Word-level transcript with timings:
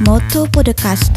Moto 0.00 0.46
Podcast. 0.50 1.16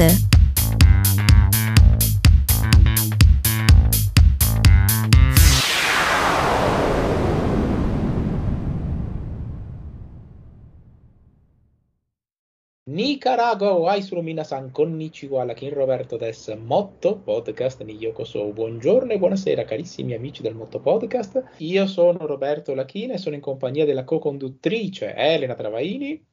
Nicaragua 12.85 13.73
o 13.73 13.87
Aisuru 13.87 14.21
Minasan, 14.21 14.71
konnichiwa, 14.71 15.43
la 15.43 15.53
King 15.53 15.73
Roberto 15.73 16.15
des 16.15 16.47
Motto 16.55 17.17
Podcast 17.17 17.83
ni 17.83 17.97
Yokoso. 17.97 18.45
Buongiorno 18.53 19.11
e 19.11 19.17
buonasera 19.17 19.65
carissimi 19.65 20.13
amici 20.13 20.41
del 20.41 20.55
Motto 20.55 20.79
Podcast. 20.79 21.43
Io 21.57 21.85
sono 21.85 22.25
Roberto 22.25 22.73
Lachina 22.73 23.15
e 23.15 23.17
sono 23.17 23.35
in 23.35 23.41
compagnia 23.41 23.83
della 23.83 24.05
co-conduttrice 24.05 25.13
Elena 25.15 25.55
Travaini. 25.55 26.28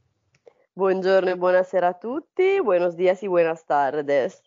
Buongiorno 0.79 1.31
e 1.31 1.37
buonasera 1.39 1.89
a 1.89 1.95
tutti, 1.95 2.61
buenos 2.61 2.97
días 2.97 3.23
y 3.23 3.29
buenas 3.29 3.65
tardes. 3.65 4.43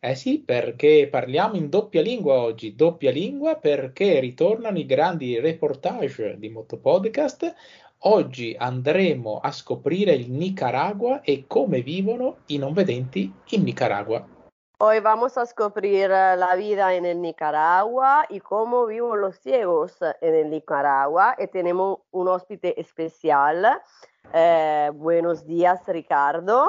Eh 0.00 0.14
sì, 0.14 0.42
perché 0.42 1.08
parliamo 1.10 1.56
in 1.56 1.68
doppia 1.68 2.00
lingua 2.00 2.40
oggi, 2.40 2.74
doppia 2.74 3.10
lingua 3.10 3.56
perché 3.56 4.18
ritornano 4.18 4.78
i 4.78 4.86
grandi 4.86 5.38
reportage 5.38 6.38
di 6.38 6.48
Motto 6.48 6.78
Podcast. 6.78 7.54
Oggi 7.98 8.56
andremo 8.58 9.40
a 9.42 9.52
scoprire 9.52 10.14
il 10.14 10.30
Nicaragua 10.30 11.20
e 11.20 11.44
come 11.46 11.82
vivono 11.82 12.38
i 12.46 12.56
non 12.56 12.72
vedenti 12.72 13.30
in 13.50 13.62
Nicaragua. 13.62 14.26
Hoy 14.78 15.00
vamos 15.00 15.36
a 15.36 15.42
descubrir 15.42 16.08
la 16.08 16.56
vida 16.56 16.94
en 16.94 17.04
el 17.04 17.20
Nicaragua 17.20 18.24
y 18.30 18.40
cómo 18.40 18.86
viven 18.86 19.20
los 19.20 19.38
ciegos 19.38 19.98
en 20.22 20.34
el 20.34 20.48
Nicaragua. 20.48 21.36
Y 21.38 21.46
tenemos 21.48 21.98
un 22.10 22.28
ospite 22.28 22.80
especial. 22.80 23.82
Eh, 24.32 24.90
buenos 24.94 25.46
días, 25.46 25.80
Ricardo. 25.86 26.66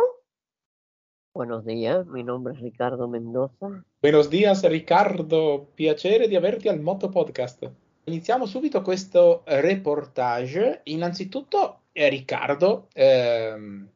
Buenos 1.34 1.66
días, 1.66 2.06
mi 2.08 2.24
nombre 2.24 2.54
es 2.54 2.60
Ricardo 2.60 3.08
Mendoza. 3.08 3.84
Buenos 4.00 4.30
días 4.30 4.64
Riccardo, 4.64 5.72
piacere 5.74 6.28
di 6.28 6.36
averti 6.36 6.70
al 6.70 6.80
Motto 6.80 7.10
Podcast. 7.10 7.68
Iniziamo 8.04 8.46
subito 8.46 8.84
questo 8.84 9.42
reportage. 9.46 10.82
Innanzitutto, 10.84 11.86
eh, 11.92 12.08
Riccardo, 12.10 12.88
ehm, 12.94 13.90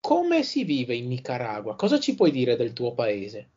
come 0.00 0.42
si 0.42 0.64
vive 0.64 0.94
in 0.94 1.08
Nicaragua? 1.08 1.76
Cosa 1.76 1.98
ci 1.98 2.14
puoi 2.14 2.30
dire 2.30 2.56
del 2.56 2.72
tuo 2.72 2.94
paese? 2.94 3.50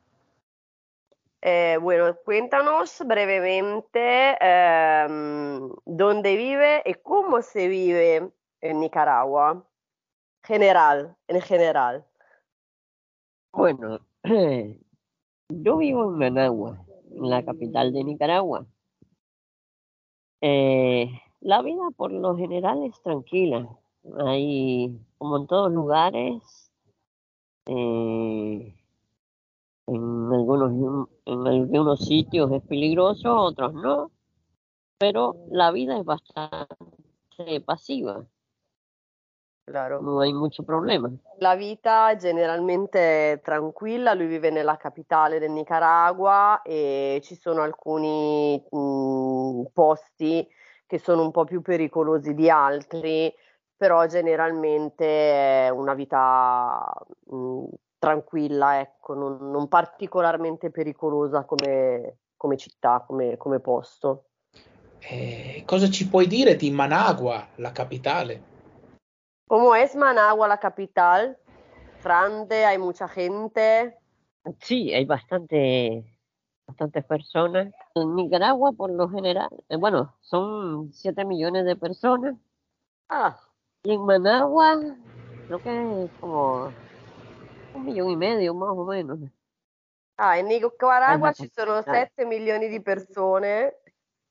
Eh, 1.39 1.77
bueno, 1.79 2.13
cuéntanos 2.25 3.01
brevemente 3.05 4.35
ehm, 4.37 5.71
dónde 5.85 6.35
vive 6.35 6.81
y 6.85 6.95
cómo 6.95 7.41
se 7.41 7.67
vive 7.69 8.31
en 8.61 8.79
Nicaragua. 8.79 9.65
General, 10.43 11.15
en 11.27 11.41
general. 11.41 12.05
Bueno, 13.51 13.99
yo 15.49 15.77
vivo 15.77 16.05
en 16.05 16.17
Managua, 16.17 16.83
en 17.11 17.29
la 17.29 17.43
capital 17.43 17.91
de 17.91 18.03
Nicaragua. 18.03 18.65
Eh, 20.41 21.09
la 21.41 21.61
vida 21.61 21.89
por 21.95 22.11
lo 22.11 22.35
general 22.35 22.83
es 22.83 22.99
tranquila. 23.01 23.67
Hay, 24.25 24.99
como 25.17 25.37
en 25.37 25.47
todos 25.47 25.71
lugares, 25.71 26.71
eh, 27.67 28.75
en, 29.87 30.33
algunos, 30.33 31.07
en 31.25 31.47
algunos 31.47 31.99
sitios 32.05 32.51
es 32.51 32.63
peligroso, 32.63 33.35
otros 33.35 33.73
no, 33.73 34.11
pero 34.97 35.35
la 35.49 35.71
vida 35.71 35.97
es 35.99 36.05
bastante 36.05 37.61
pasiva. 37.65 38.25
Claro. 39.71 40.01
No 40.01 40.19
hay 40.19 40.33
mucho 40.33 40.63
problema. 40.63 41.09
La 41.39 41.55
vita 41.55 42.15
generalmente 42.17 43.31
è 43.31 43.41
tranquilla, 43.41 44.13
lui 44.13 44.27
vive 44.27 44.49
nella 44.51 44.75
capitale 44.75 45.39
del 45.39 45.51
Nicaragua 45.51 46.61
e 46.61 47.21
ci 47.23 47.35
sono 47.35 47.61
alcuni 47.61 48.61
mh, 48.69 49.71
posti 49.73 50.45
che 50.85 50.99
sono 50.99 51.23
un 51.23 51.31
po' 51.31 51.45
più 51.45 51.61
pericolosi 51.61 52.33
di 52.33 52.49
altri, 52.49 53.33
però 53.77 54.05
generalmente 54.07 55.67
è 55.67 55.69
una 55.69 55.93
vita 55.93 56.85
mh, 57.27 57.63
tranquilla, 57.97 58.81
ecco, 58.81 59.13
non, 59.13 59.49
non 59.49 59.69
particolarmente 59.69 60.69
pericolosa 60.69 61.45
come, 61.45 62.17
come 62.35 62.57
città, 62.57 63.03
come, 63.07 63.37
come 63.37 63.59
posto. 63.61 64.25
Eh, 64.99 65.63
cosa 65.65 65.89
ci 65.89 66.07
puoi 66.09 66.27
dire 66.27 66.55
di 66.57 66.69
Managua, 66.71 67.47
la 67.55 67.71
capitale? 67.71 68.50
¿Cómo 69.51 69.75
es 69.75 69.97
Managua, 69.97 70.47
la 70.47 70.57
capital? 70.57 71.37
Grande, 72.01 72.63
hay 72.63 72.77
mucha 72.77 73.05
gente. 73.09 73.97
Sí, 74.61 74.93
hay 74.93 75.03
bastante, 75.03 76.05
bastantes 76.65 77.03
personas. 77.03 77.67
En 77.93 78.15
Nicaragua, 78.15 78.71
por 78.71 78.91
lo 78.91 79.09
general, 79.09 79.49
eh, 79.67 79.75
bueno, 79.75 80.15
son 80.21 80.93
7 80.93 81.25
millones 81.25 81.65
de 81.65 81.75
personas. 81.75 82.37
Ah, 83.09 83.37
Y 83.83 83.91
en 83.91 84.05
Managua, 84.05 84.79
creo 85.47 85.59
que 85.59 86.05
es 86.05 86.11
como 86.21 86.71
un 87.75 87.83
millón 87.83 88.09
y 88.09 88.15
medio 88.15 88.53
más 88.53 88.69
o 88.69 88.85
menos. 88.85 89.19
ah, 90.15 90.39
in 90.39 90.47
Nicaragua 90.47 91.33
ci 91.33 91.51
sono 91.53 91.79
eh. 91.79 91.83
7 91.83 92.23
milioni 92.23 92.69
di 92.69 92.81
persone 92.81 93.81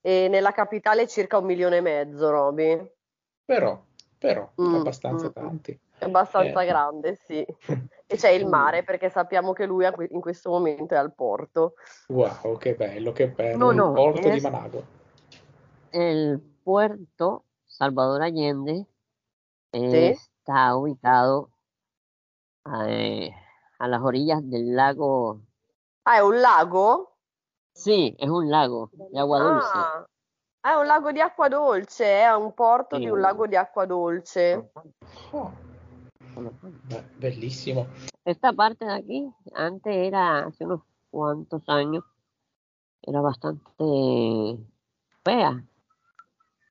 e 0.01 0.29
nella 0.31 0.53
capitale 0.53 1.07
circa 1.07 1.37
un 1.37 1.45
milione 1.45 1.77
e 1.77 1.81
mezzo, 1.83 2.31
Roby. 2.31 2.91
Però, 3.45 3.90
però, 4.21 4.49
Mm, 4.61 4.75
abbastanza 4.75 5.29
mm, 5.29 5.33
tanti. 5.33 5.81
È 5.99 6.05
abbastanza 6.05 6.63
Eh. 6.63 6.67
grande, 6.67 7.15
sì. 7.15 7.45
E 8.11 8.17
c'è 8.17 8.31
il 8.31 8.45
mare 8.47 8.83
perché 8.83 9.09
sappiamo 9.09 9.53
che 9.53 9.67
lui 9.67 9.87
in 10.11 10.21
questo 10.21 10.51
momento 10.51 10.95
è 10.95 10.97
al 10.97 11.15
porto. 11.15 11.75
Wow, 12.09 12.57
che 12.59 12.75
bello, 12.75 13.13
che 13.13 13.29
bello. 13.29 13.57
No, 13.57 13.71
il 13.71 13.77
no, 13.77 13.93
porto 13.93 14.29
di 14.29 14.41
Managua. 14.41 14.83
El 15.91 16.41
puerto 16.63 17.45
Salvador 17.65 18.21
Allende 18.21 18.87
Sí. 19.73 20.09
está 20.09 20.75
ubicado 20.75 21.51
eh, 22.67 23.31
a 23.79 23.87
las 23.87 24.03
orillas 24.03 24.43
del 24.43 24.75
lago. 24.75 25.41
Ah, 26.05 26.17
è 26.17 26.21
un 26.23 26.41
lago? 26.41 27.17
Sí, 27.73 28.17
es 28.19 28.29
un 28.29 28.51
lago 28.51 28.91
de 28.93 29.21
agua 29.21 29.39
dulce. 29.39 29.79
Ah, 29.79 30.07
è 30.62 30.75
un 30.75 30.87
lago 30.87 31.10
di 31.12 31.21
acqua 31.21 31.48
dolce, 31.48 32.04
è 32.04 32.34
un 32.34 32.53
porto 32.53 32.97
Sì. 32.97 33.03
di 33.03 33.09
un 33.09 33.21
lago 33.21 33.47
di 33.47 33.56
acqua 33.56 33.87
dolce. 33.87 34.71
Oh, 35.32 35.53
beh, 36.37 37.03
bellissimo. 37.16 37.87
Esta 38.25 38.53
parte 38.53 38.84
de 38.84 38.93
aquí, 38.93 39.32
antes 39.54 39.94
era, 39.94 40.44
hace 40.47 40.65
unos 40.65 40.82
cuantos 41.10 41.66
años, 41.69 42.04
era 43.03 43.21
bastante 43.21 44.59
fea. 45.25 45.65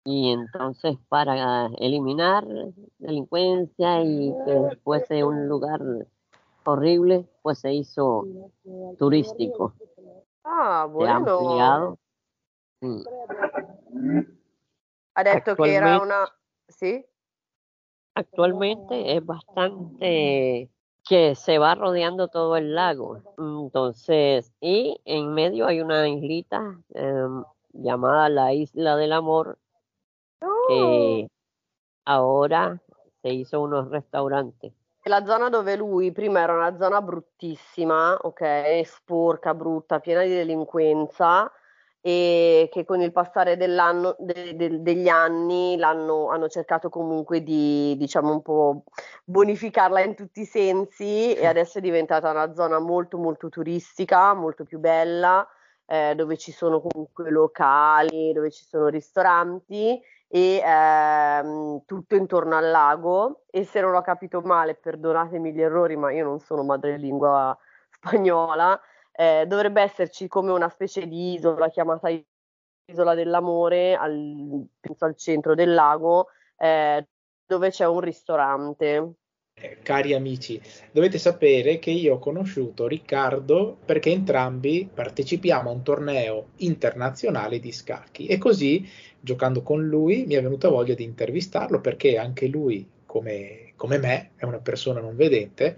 Y 0.05 0.31
entonces 0.31 0.97
para 1.09 1.67
eliminar 1.77 2.45
delincuencia 2.99 4.01
y 4.01 4.33
que 4.45 4.77
fuese 4.83 5.23
un 5.23 5.47
lugar 5.47 5.81
horrible, 6.63 7.27
pues 7.41 7.59
se 7.59 7.73
hizo 7.73 8.25
turístico. 8.97 9.73
Ah, 10.43 10.83
Se 10.83 10.87
ha 10.87 10.87
bueno. 10.87 11.15
ampliado. 11.15 11.97
Sí. 12.81 13.03
Ha 15.13 15.23
detto 15.23 15.55
che 15.55 15.73
era 15.73 15.99
una... 15.99 16.25
Sì? 16.65 17.03
Actualmente 18.13 19.15
es 19.15 19.25
bastante 19.25 20.69
que 21.07 21.35
se 21.35 21.57
va 21.57 21.75
rodeando 21.75 22.27
todo 22.27 22.57
el 22.57 22.75
lago. 22.75 23.21
Entonces, 23.37 24.53
y 24.59 24.99
en 25.05 25.33
medio 25.33 25.65
hay 25.67 25.81
una 25.81 26.07
islita 26.07 26.79
em, 26.93 27.43
llamada 27.73 28.29
la 28.29 28.53
Isla 28.53 28.95
del 28.95 29.13
Amor, 29.13 29.57
Oh, 30.41 30.65
que 30.67 31.27
ahora 32.05 32.81
se 33.21 33.29
hizo 33.29 33.61
unos 33.61 33.89
restaurantes. 33.89 34.73
la 35.05 35.25
zona 35.25 35.49
dove 35.49 35.75
lui 35.75 36.11
prima 36.11 36.43
era 36.43 36.53
una 36.53 36.77
zona 36.77 37.01
bruttissima, 37.01 38.15
ok? 38.21 38.81
Sporca, 38.85 39.53
brutta, 39.53 39.99
piena 39.99 40.21
di 40.21 40.29
delinquenza 40.29 41.51
e 42.01 42.69
che 42.71 42.85
con 42.85 43.01
il 43.01 43.11
passare 43.11 43.57
de- 43.57 44.55
de- 44.55 44.81
degli 44.81 45.09
anni 45.09 45.77
hanno 45.81 46.47
cercato 46.47 46.89
comunque 46.89 47.43
di, 47.43 47.95
diciamo, 47.97 48.31
un 48.31 48.41
po' 48.41 48.83
bonificarla 49.25 50.01
in 50.01 50.15
tutti 50.15 50.41
i 50.41 50.45
sensi 50.45 51.33
e 51.33 51.45
adesso 51.45 51.79
è 51.79 51.81
diventata 51.81 52.29
una 52.31 52.53
zona 52.53 52.79
molto 52.79 53.17
molto 53.17 53.49
turistica, 53.49 54.33
molto 54.33 54.63
più 54.63 54.79
bella, 54.79 55.45
eh, 55.85 56.13
dove 56.15 56.37
ci 56.37 56.51
sono 56.51 56.81
comunque 56.81 57.29
locali, 57.31 58.31
dove 58.33 58.51
ci 58.51 58.63
sono 58.63 58.87
ristoranti 58.87 59.99
e 60.27 60.61
ehm, 60.63 61.81
tutto 61.85 62.15
intorno 62.15 62.55
al 62.55 62.69
lago. 62.69 63.43
E 63.49 63.65
se 63.65 63.81
non 63.81 63.95
ho 63.95 64.01
capito 64.01 64.41
male, 64.41 64.75
perdonatemi 64.75 65.51
gli 65.53 65.61
errori, 65.61 65.95
ma 65.97 66.11
io 66.11 66.23
non 66.25 66.39
sono 66.39 66.63
madrelingua 66.63 67.57
spagnola, 67.89 68.79
eh, 69.19 69.45
dovrebbe 69.47 69.81
esserci 69.81 70.29
come 70.29 70.51
una 70.51 70.69
specie 70.69 71.05
di 71.05 71.33
isola 71.33 71.67
chiamata 71.67 72.07
Isola 72.89 73.13
dell'Amore, 73.15 73.95
al, 73.95 74.65
al 74.99 75.15
centro 75.17 75.55
del 75.55 75.73
lago, 75.73 76.27
eh, 76.57 77.05
dove 77.45 77.69
c'è 77.69 77.85
un 77.85 77.99
ristorante. 77.99 79.13
Eh, 79.53 79.79
cari 79.83 80.13
amici, 80.13 80.59
dovete 80.93 81.17
sapere 81.17 81.79
che 81.79 81.91
io 81.91 82.15
ho 82.15 82.19
conosciuto 82.19 82.87
Riccardo 82.87 83.77
perché 83.83 84.09
entrambi 84.09 84.89
partecipiamo 84.91 85.69
a 85.69 85.73
un 85.73 85.83
torneo 85.83 86.51
internazionale 86.57 87.59
di 87.59 87.73
scacchi 87.73 88.25
e 88.25 88.37
così, 88.37 88.89
giocando 89.19 89.61
con 89.63 89.85
lui, 89.85 90.23
mi 90.25 90.35
è 90.35 90.41
venuta 90.41 90.69
voglia 90.69 90.93
di 90.93 91.03
intervistarlo 91.03 91.81
perché 91.81 92.17
anche 92.17 92.47
lui, 92.47 92.89
come, 93.05 93.73
come 93.75 93.97
me, 93.97 94.31
è 94.37 94.45
una 94.45 94.59
persona 94.59 95.01
non 95.01 95.17
vedente 95.17 95.77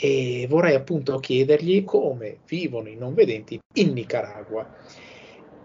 e 0.00 0.46
vorrei 0.48 0.74
appunto 0.74 1.18
chiedergli 1.18 1.84
come 1.84 2.38
vivono 2.46 2.88
i 2.88 2.96
non 2.96 3.12
vedenti 3.12 3.60
in 3.74 3.92
Nicaragua. 3.92 4.66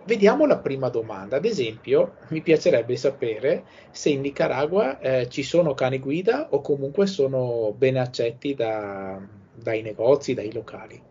Vediamo 0.04 0.46
la 0.46 0.60
prima 0.60 0.90
domanda. 0.90 1.38
Ad 1.38 1.46
esempio, 1.46 2.18
mi 2.28 2.42
piacerebbe 2.42 2.96
sapere 2.98 3.64
se 3.92 4.10
in 4.10 4.22
Nicaragua 4.22 5.00
eh, 5.00 5.30
ci 5.30 5.42
sono 5.42 5.74
cani 5.74 6.00
guida 6.00 6.50
o 6.52 6.62
comunque 6.62 7.08
sono 7.08 7.74
ben 7.76 7.98
accetti 7.98 8.54
da, 8.54 9.20
dai 9.56 9.82
negozi, 9.82 10.34
dai 10.34 10.52
locali. 10.52 11.02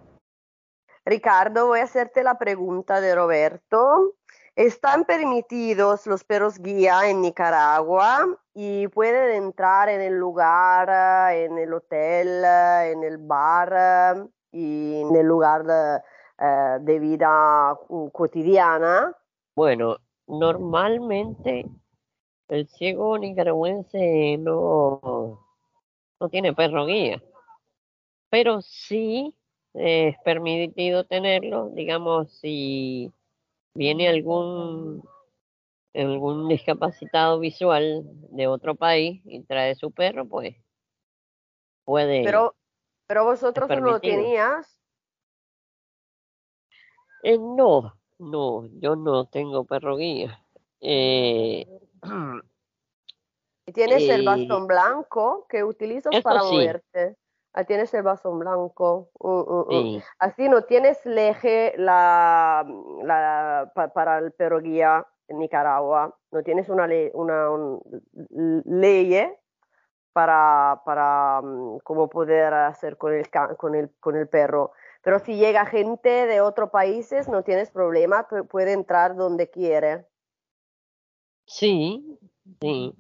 Ricardo, 1.03 1.67
voy 1.67 1.81
a 1.81 1.85
hacerte 1.85 2.23
la 2.23 2.35
pregunta 2.35 3.01
de 3.01 3.15
Roberto. 3.15 4.17
Están 4.55 5.05
permitidos 5.05 6.07
los 6.07 6.23
perros 6.23 6.59
guía 6.59 7.09
en 7.09 7.21
Nicaragua 7.21 8.39
y 8.55 8.87
pueden 8.89 9.45
entrar 9.45 9.89
en 9.89 10.01
el 10.01 10.15
lugar, 10.15 10.89
en 11.35 11.59
el 11.59 11.75
hotel, 11.75 12.45
en 12.45 13.03
el 13.03 13.19
bar 13.19 14.29
y 14.53 15.01
en 15.01 15.17
el 15.17 15.27
lugar 15.27 15.65
de, 15.65 16.01
de 16.81 16.99
vida 17.01 17.77
mm, 17.89 18.07
cotidiana? 18.09 19.13
Bueno, 19.57 19.99
normalmente 20.29 21.67
el 22.49 22.69
ciego 22.69 23.19
nicaragüense 23.19 24.37
no, 24.39 25.41
no 26.21 26.29
tiene 26.29 26.53
perro 26.53 26.87
guía, 26.87 27.21
pero 28.31 28.63
sí 28.63 29.35
es 29.75 30.17
permitido 30.25 31.05
tenerlo, 31.05 31.71
digamos, 31.71 32.31
si 32.31 33.13
viene 33.75 34.09
algún 34.09 35.03
algún 35.95 36.49
discapacitado 36.49 37.39
visual 37.39 38.03
de 38.31 38.47
otro 38.47 38.75
país 38.75 39.23
y 39.25 39.43
trae 39.45 39.75
su 39.77 39.93
perro, 39.93 40.27
pues 40.27 40.57
puede. 41.85 42.25
Pero, 42.25 42.55
pero 43.07 43.25
vosotros 43.25 43.69
no 43.69 43.81
lo 43.81 44.01
tenías. 44.01 44.81
Eh, 47.23 47.39
no, 47.39 47.95
no, 48.19 48.67
yo 48.81 48.97
no 48.97 49.27
tengo 49.27 49.65
perro 49.65 49.97
guía. 49.97 50.45
Eh, 50.81 51.67
tienes 53.73 54.03
el 54.09 54.23
eh, 54.23 54.25
bastón 54.27 54.67
blanco 54.67 55.47
que 55.49 55.65
utilizas 55.65 56.21
para 56.23 56.43
moverte. 56.43 57.17
Ah, 57.57 57.65
tienes 57.65 57.95
el 57.95 58.03
bastón 58.03 58.41
blanco. 58.41 59.11
Uh, 59.21 59.29
uh, 59.29 59.97
uh. 59.97 60.03
Así 60.19 60.49
no 60.49 60.63
tienes 60.63 60.99
eje 61.07 61.73
la, 61.77 62.67
la 63.05 63.73
para 63.95 64.19
el 64.19 64.33
perro 64.33 64.61
guía 64.61 65.07
en 65.29 65.39
Nicaragua. 65.39 66.17
No 66.31 66.43
tienes 66.43 66.69
una, 66.69 66.87
ley, 66.87 67.11
una 67.15 67.49
ley 68.65 69.29
para, 70.13 70.81
para 70.85 71.41
um, 71.41 71.79
cómo 71.81 72.09
poder 72.09 72.55
hacer 72.55 72.97
con 72.97 73.13
el, 73.13 73.29
con 73.57 73.75
el, 73.75 73.91
con 74.01 74.17
el 74.17 74.29
perro. 74.29 74.73
Pero 75.03 75.19
si 75.19 75.37
llega 75.37 75.67
gente 75.67 76.27
de 76.27 76.41
otros 76.41 76.71
países, 76.71 77.29
no 77.29 77.43
tienes 77.43 77.71
problema, 77.71 78.27
puede 78.49 78.73
entrar 78.73 79.17
donde 79.17 79.51
quiere. 79.51 80.07
Sí, 81.47 82.19
sí. 82.61 82.95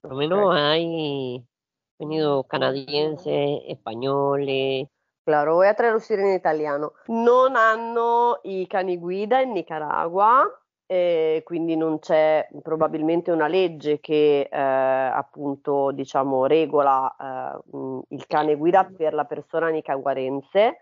Por 0.00 0.12
lo 0.12 0.16
menos 0.16 0.54
hay 0.54 1.44
venido 1.98 2.44
canadienses, 2.44 3.60
españoles. 3.66 4.88
Claro, 5.24 5.56
voy 5.56 5.66
a 5.66 5.74
traducir 5.74 6.18
in 6.18 6.32
italiano. 6.32 6.92
Non 7.08 7.56
hanno 7.56 8.40
i 8.42 8.66
cani 8.66 8.96
guida 8.96 9.40
in 9.42 9.52
Nicaragua, 9.52 10.48
eh, 10.90 11.42
quindi 11.44 11.76
non 11.76 12.00
c'è 12.00 12.48
probabilmente 12.62 13.30
una 13.30 13.46
legge 13.46 14.00
che 14.00 14.48
eh, 14.50 14.58
appunto 14.58 15.92
diciamo 15.92 16.46
regola 16.46 17.14
eh, 17.16 18.04
il 18.08 18.26
cane 18.26 18.56
guida 18.56 18.90
per 18.96 19.14
la 19.14 19.24
persona 19.24 19.68
nicaragüense 19.68 20.78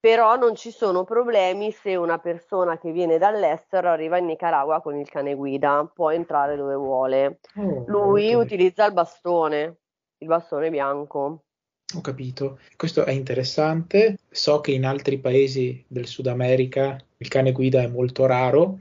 però 0.00 0.34
non 0.34 0.56
ci 0.56 0.72
sono 0.72 1.04
problemi 1.04 1.70
se 1.70 1.94
una 1.94 2.18
persona 2.18 2.78
che 2.78 2.90
viene 2.90 3.16
dall'estero 3.16 3.88
arriva 3.88 4.18
in 4.18 4.26
Nicaragua 4.26 4.82
con 4.82 4.96
il 4.96 5.08
cane 5.08 5.34
guida, 5.34 5.90
può 5.94 6.10
entrare 6.10 6.56
dove 6.56 6.74
vuole. 6.74 7.38
Oh, 7.54 7.84
Lui 7.86 8.34
okay. 8.34 8.44
utilizza 8.44 8.84
il 8.84 8.92
bastone, 8.92 9.76
il 10.18 10.26
bastone 10.26 10.68
bianco. 10.68 11.44
Ho 11.96 12.00
capito, 12.02 12.58
questo 12.76 13.04
è 13.04 13.12
interessante. 13.12 14.18
So 14.28 14.60
che 14.60 14.72
in 14.72 14.84
altri 14.84 15.18
paesi 15.18 15.82
del 15.88 16.06
Sud 16.06 16.26
America 16.26 16.98
il 17.16 17.28
cane 17.28 17.52
guida 17.52 17.80
è 17.80 17.86
molto 17.86 18.26
raro, 18.26 18.80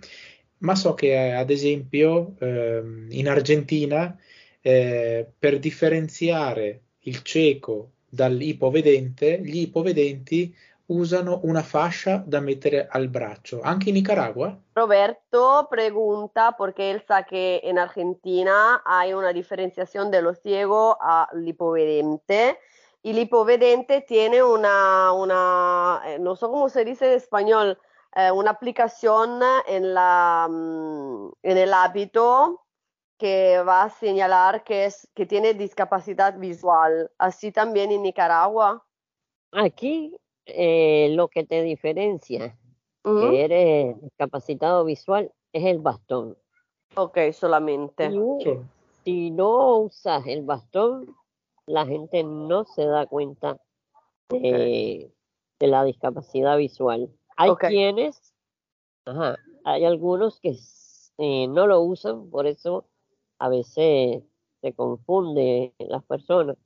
ma 0.63 0.75
so 0.75 0.93
che 0.93 1.31
ad 1.31 1.49
esempio 1.49 2.35
ehm, 2.39 3.07
in 3.11 3.29
Argentina 3.29 4.17
eh, 4.61 5.27
per 5.37 5.59
differenziare 5.59 6.81
il 6.99 7.21
cieco 7.21 7.91
dall'ipovedente, 8.09 9.41
gli 9.43 9.61
ipovedenti 9.61 10.55
usano 10.85 11.39
una 11.43 11.63
fascia 11.63 12.23
da 12.25 12.39
mettere 12.39 12.87
al 12.89 13.07
braccio, 13.07 13.61
anche 13.61 13.89
in 13.89 13.95
Nicaragua? 13.95 14.57
Roberto 14.73 15.67
pregunta 15.69 16.53
porque 16.53 16.91
él 16.91 17.03
sabe 17.05 17.25
que 17.29 17.61
en 17.63 17.77
Argentina 17.77 18.81
hay 18.85 19.13
una 19.13 19.33
diferenciación 19.33 20.11
de 20.11 20.21
lo 20.21 20.33
ciego 20.33 20.97
al 21.01 21.45
hipovedente 21.45 22.57
y 23.01 23.13
tiene 24.07 24.43
una, 24.43 25.11
una 25.11 26.01
eh, 26.05 26.19
no 26.19 26.35
sé 26.35 26.45
cómo 26.45 26.69
se 26.69 26.85
dice 26.85 27.07
en 27.07 27.17
español, 27.17 27.77
eh, 28.15 28.31
una 28.31 28.51
aplicación 28.51 29.41
en, 29.67 29.93
la, 29.93 30.47
mm, 30.49 31.31
en 31.43 31.57
el 31.57 31.73
hábito 31.73 32.61
que 33.17 33.61
va 33.61 33.83
a 33.83 33.89
señalar 33.89 34.63
que, 34.63 34.85
es, 34.85 35.07
que 35.13 35.25
tiene 35.25 35.53
discapacidad 35.53 36.37
visual. 36.37 37.11
Así 37.17 37.51
también 37.51 37.91
en 37.91 38.03
Nicaragua. 38.03 38.85
Aquí 39.51 40.15
eh, 40.45 41.09
lo 41.11 41.27
que 41.29 41.45
te 41.45 41.61
diferencia 41.61 42.57
que 43.03 43.43
eres 43.43 44.01
discapacitado 44.01 44.85
visual 44.85 45.31
es 45.51 45.65
el 45.65 45.79
bastón. 45.79 46.37
Ok, 46.95 47.17
solamente. 47.33 48.11
Si, 49.03 49.31
no 49.31 49.77
usas 49.79 50.25
el 50.25 50.43
bastón, 50.43 51.13
la 51.65 51.85
gente 51.85 52.23
no 52.23 52.63
se 52.63 52.85
da 52.85 53.05
cuenta 53.05 53.57
de, 54.29 55.11
la 55.59 55.83
discapacidad 55.83 56.57
visual. 56.57 57.09
Hay 57.35 57.55
quienes, 57.55 58.33
ajá, 59.05 59.37
hay 59.63 59.85
algunos 59.85 60.39
que 60.39 60.55
eh, 61.17 61.47
no 61.47 61.67
lo 61.67 61.81
usan, 61.81 62.29
por 62.29 62.45
eso 62.47 62.85
a 63.39 63.49
veces 63.49 64.23
se 64.61 64.73
confunde 64.73 65.73
las 65.79 66.03
personas. 66.03 66.57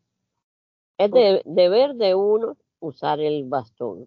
Es 0.97 1.11
de, 1.11 1.41
deber 1.45 1.95
de 1.95 2.15
uno 2.15 2.57
usare 2.79 3.27
il 3.27 3.45
bastone. 3.45 4.05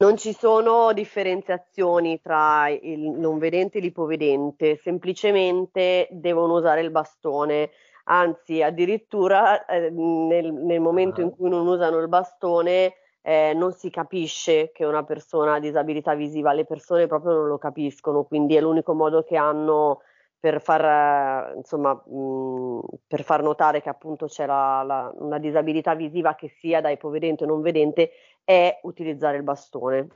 Non 0.00 0.16
ci 0.16 0.32
sono 0.32 0.92
differenziazioni 0.92 2.20
tra 2.20 2.68
il 2.68 3.00
non 3.00 3.38
vedente 3.38 3.78
e 3.78 3.80
l'ipovedente, 3.80 4.76
semplicemente 4.76 6.06
devono 6.12 6.54
usare 6.54 6.82
il 6.82 6.90
bastone. 6.90 7.70
Anzi, 8.04 8.62
addirittura 8.62 9.66
eh, 9.66 9.90
nel, 9.90 10.52
nel, 10.52 10.80
momento 10.80 11.20
in 11.20 11.30
cui 11.30 11.50
non 11.50 11.66
usano 11.66 11.98
il 11.98 12.08
bastone 12.08 12.94
eh, 13.22 13.52
non 13.54 13.72
si 13.72 13.90
capisce 13.90 14.70
che 14.72 14.84
una 14.84 15.04
persona 15.04 15.54
ha 15.54 15.60
disabilità 15.60 16.14
visiva, 16.14 16.52
le 16.52 16.64
persone 16.64 17.06
proprio 17.06 17.32
non 17.32 17.46
lo 17.48 17.58
capiscono, 17.58 18.24
quindi 18.24 18.56
è 18.56 18.60
l'unico 18.60 18.94
modo 18.94 19.22
che 19.22 19.36
hanno 19.36 20.00
per 20.40 20.62
far, 20.62 21.56
insomma, 21.56 21.94
mh, 21.94 22.80
per 23.06 23.24
far 23.24 23.42
notare 23.42 23.82
che 23.82 23.88
appunto 23.88 24.26
c'è 24.26 24.46
la, 24.46 24.82
la, 24.86 25.12
una 25.18 25.38
disabilità 25.38 25.94
visiva 25.94 26.34
che 26.36 26.48
sia 26.60 26.80
da 26.80 26.90
ipovedente 26.90 27.44
o 27.44 27.46
non 27.46 27.60
vedente 27.60 28.10
è 28.44 28.78
utilizzare 28.82 29.36
il 29.36 29.42
bastone. 29.42 30.08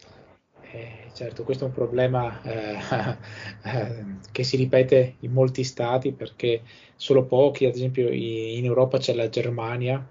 Eh, 0.70 1.10
certo, 1.12 1.42
questo 1.42 1.64
è 1.64 1.66
un 1.66 1.74
problema 1.74 2.40
eh, 2.42 2.78
eh, 3.64 4.04
che 4.30 4.44
si 4.44 4.56
ripete 4.56 5.16
in 5.20 5.32
molti 5.32 5.64
stati 5.64 6.12
perché 6.12 6.62
solo 6.94 7.24
pochi, 7.24 7.66
ad 7.66 7.74
esempio 7.74 8.08
in 8.10 8.64
Europa 8.64 8.98
c'è 8.98 9.12
la 9.12 9.28
Germania, 9.28 10.02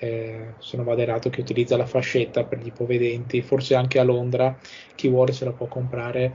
eh, 0.00 0.54
vado 0.76 1.00
errato, 1.00 1.30
che 1.30 1.40
utilizza 1.40 1.76
la 1.76 1.86
fascetta 1.86 2.44
per 2.44 2.58
gli 2.58 2.66
ipovedenti, 2.68 3.42
forse 3.42 3.74
anche 3.74 3.98
a 3.98 4.04
Londra, 4.04 4.58
chi 4.94 5.08
vuole 5.08 5.32
se 5.32 5.44
la 5.44 5.52
può 5.52 5.66
comprare 5.66 6.34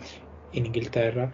in 0.51 0.65
Inghilterra 0.65 1.31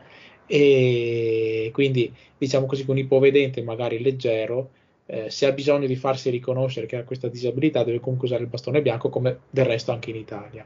e 0.52 1.70
quindi 1.72 2.14
diciamo 2.38 2.66
così 2.66 2.84
che 2.84 2.92
un 2.92 2.98
ipovedente 2.98 3.64
magari 3.64 4.02
leggero 4.02 4.74
eh, 5.06 5.30
se 5.30 5.46
ha 5.46 5.54
bisogno 5.54 5.88
di 5.88 5.96
farsi 5.96 6.30
riconoscere 6.30 6.88
che 6.88 6.98
ha 6.98 7.04
questa 7.06 7.30
disabilità 7.30 7.86
deve 7.86 8.02
comunque 8.02 8.28
usare 8.28 8.44
il 8.44 8.50
bastone 8.50 8.82
bianco 8.82 9.10
come 9.10 9.44
del 9.50 9.66
resto 9.66 9.94
anche 9.94 10.10
in 10.10 10.18
Italia. 10.18 10.66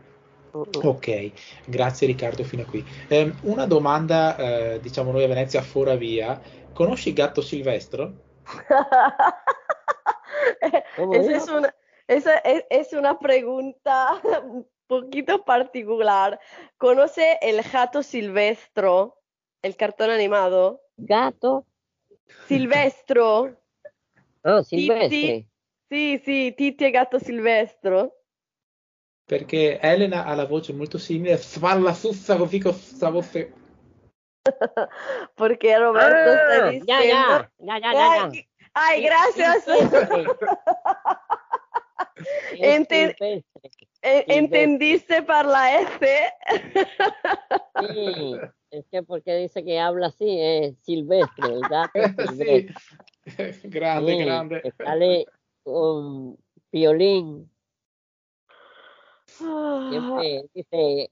Ok, 0.52 1.32
grazie 1.66 2.08
Riccardo 2.08 2.44
fino 2.44 2.64
a 2.64 2.66
qui. 2.66 2.84
Eh, 3.10 3.32
una 3.42 3.66
domanda, 3.66 4.74
eh, 4.74 4.80
diciamo 4.80 5.12
noi 5.12 5.24
a 5.24 5.28
Venezia 5.28 5.62
fora 5.62 5.96
via, 5.96 6.42
conosci 6.72 7.10
il 7.10 7.16
gatto 7.16 7.42
Silvestro? 7.42 8.22
ese, 11.14 11.36
es 11.36 11.48
una, 11.50 11.76
Esa 12.08 12.38
es, 12.38 12.66
es 12.70 12.94
una 12.94 13.18
pregunta 13.20 14.22
un 14.44 14.68
poquito 14.88 15.44
particular. 15.44 16.40
¿Conoce 16.78 17.38
el 17.42 17.62
gato 17.64 18.04
silvestro, 18.04 19.22
el 19.62 19.76
cartón 19.76 20.10
animado? 20.12 20.82
Gato. 20.98 21.66
Silvestro. 22.48 23.58
Titi. 24.44 24.64
silvestre. 24.64 25.46
Sì, 25.88 26.22
sì, 26.24 26.54
Titti 26.56 26.84
e 26.86 26.92
gatto 26.92 27.20
silvestro. 27.20 28.22
Perché 29.28 29.80
Elena 29.80 30.26
ha 30.26 30.36
la 30.36 30.46
voce 30.46 30.72
molto 30.74 30.98
simile, 31.00 31.38
falla 31.38 31.94
suzza 31.94 32.36
così 32.38 32.60
con 32.60 32.72
questa 32.74 33.10
voce. 33.10 33.54
Porque 35.36 35.78
Roberto 35.78 36.32
está 36.34 36.66
Ah, 36.66 36.70
diciendo... 36.70 36.86
ya, 36.88 37.52
ya, 37.58 37.78
ya, 37.78 37.78
ya, 37.78 37.94
ya, 37.94 37.94
ya. 37.94 38.30
Ay, 38.30 38.48
ay, 38.76 39.04
gracias. 39.04 39.66
Eh, 42.58 44.24
¿Entendiste 44.28 45.22
para 45.24 45.50
la 45.50 45.82
S? 45.82 46.34
Sí, 47.80 48.38
es 48.72 48.86
que 48.90 49.04
porque 49.04 49.36
dice 49.36 49.66
que 49.66 49.80
habla 49.80 50.08
así, 50.08 50.40
es 50.40 50.78
silvestre, 50.84 51.48
el 51.54 51.64
gato 51.70 52.00
es 52.00 52.16
silvestre. 52.16 52.76
grande, 53.64 54.12
Sí, 54.14 54.18
grande. 54.26 54.62
que 54.62 54.72
sale 54.72 55.26
con 55.64 56.38
violín, 56.72 57.52
Ah, 59.42 59.88
siempre 59.90 60.46
dice, 60.54 61.12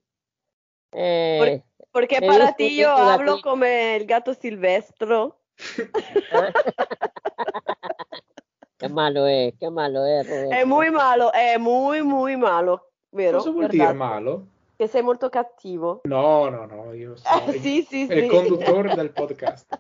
eh, 0.94 1.64
Porque 1.92 2.22
para 2.22 2.54
ti 2.54 2.78
yo 2.78 2.90
hablo 2.90 3.42
como 3.42 3.66
el 3.66 4.06
gato 4.06 4.34
silvestro. 4.34 5.40
qué 8.78 8.90
malo 8.90 9.28
es, 9.28 9.54
qué 9.60 9.70
malo 9.70 10.06
es, 10.06 10.28
Roberto. 10.28 10.56
È 10.56 10.64
muy 10.66 10.90
malo, 10.90 11.32
è 11.32 11.58
muy, 11.58 12.02
muy 12.02 12.36
malo, 12.38 12.90
vero? 13.12 13.38
Cosa 13.38 13.52
vuol 13.52 13.68
Verdad? 13.68 13.86
dire 13.86 13.94
malo? 13.94 14.48
Che 14.76 14.88
sei 14.88 15.04
molto 15.04 15.30
cattivo. 15.30 16.02
No, 16.06 16.50
no, 16.50 16.66
no, 16.66 16.94
io 16.94 17.16
sono 17.16 17.46
Eh, 17.48 17.60
sì, 17.60 17.86
sì, 17.88 18.08
il 18.10 18.24
sì. 18.24 18.28
conduttore 18.28 18.96
del 18.96 19.12
podcast. 19.12 19.80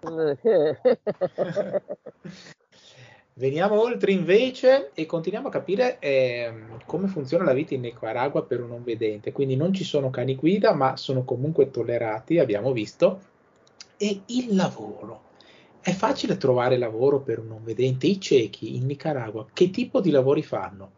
Veniamo 3.34 3.80
oltre 3.80 4.10
invece 4.10 4.90
e 4.94 5.06
continuiamo 5.06 5.46
a 5.46 5.50
capire 5.50 5.98
ehm, 6.00 6.80
come 6.86 7.06
funziona 7.06 7.44
la 7.44 7.52
vita 7.52 7.74
in 7.74 7.82
Nicaragua 7.82 8.44
per 8.44 8.60
un 8.60 8.68
non 8.68 8.82
vedente. 8.82 9.30
Quindi 9.30 9.54
non 9.54 9.72
ci 9.72 9.84
sono 9.84 10.10
cani 10.10 10.34
guida, 10.34 10.74
ma 10.74 10.96
sono 10.96 11.22
comunque 11.24 11.70
tollerati, 11.70 12.38
abbiamo 12.38 12.72
visto. 12.72 13.20
E 14.00 14.22
il 14.26 14.54
lavoro. 14.54 15.26
È 15.80 15.90
facile 15.90 16.36
trovare 16.36 16.78
lavoro 16.78 17.20
per 17.20 17.40
un 17.40 17.48
non 17.48 17.64
vedente? 17.64 18.06
I 18.06 18.20
ciechi 18.20 18.76
in 18.76 18.86
Nicaragua 18.86 19.46
che 19.52 19.70
tipo 19.70 20.00
di 20.00 20.10
lavori 20.10 20.42
fanno? 20.42 20.92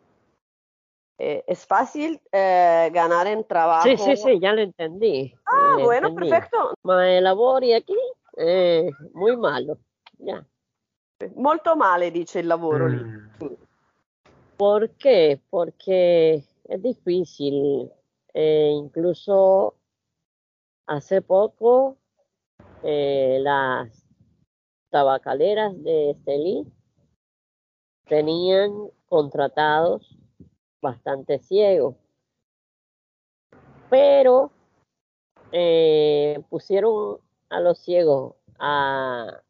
Eh, 1.17 1.45
es 1.47 1.65
fácil 1.67 2.21
eh, 2.31 2.91
ganar 2.93 3.27
en 3.27 3.47
trabajo. 3.47 3.89
Sí, 3.89 3.97
sí, 3.97 4.17
sí, 4.17 4.39
ya 4.41 4.53
lo 4.53 4.63
entendí. 4.63 5.35
Ah, 5.45 5.77
lo 5.77 5.85
bueno, 5.85 6.09
entendí. 6.09 6.31
perfecto. 6.31 6.75
Ma 6.83 7.11
el 7.11 7.25
lavori 7.25 7.75
aquí, 7.75 7.97
eh, 8.37 8.91
muy 9.13 9.37
malo, 9.37 9.79
ya. 10.19 10.45
Molto 11.37 11.77
male, 11.77 12.11
dice 12.11 12.41
il 12.41 12.47
lavoro 12.47 12.87
lì. 12.87 12.97
Mm. 12.97 13.55
¿Por 14.57 14.91
qué? 14.97 15.41
Porque 15.51 16.43
es 16.65 16.83
difícil. 16.83 17.91
Eh, 18.33 18.71
incluso 18.73 19.75
hace 20.87 21.21
poco 21.21 22.00
eh, 22.83 23.39
las 23.41 24.07
tabacaleras 24.91 25.73
de 25.83 26.11
Estelí 26.11 26.67
tenían 28.07 28.73
contratados 29.07 30.17
bastante 30.81 31.39
ciegos, 31.39 31.97
pero 33.91 34.51
eh, 35.53 36.43
pusieron 36.49 37.19
a 37.51 37.61
los 37.61 37.79
ciegos 37.79 38.35
a, 38.59 39.43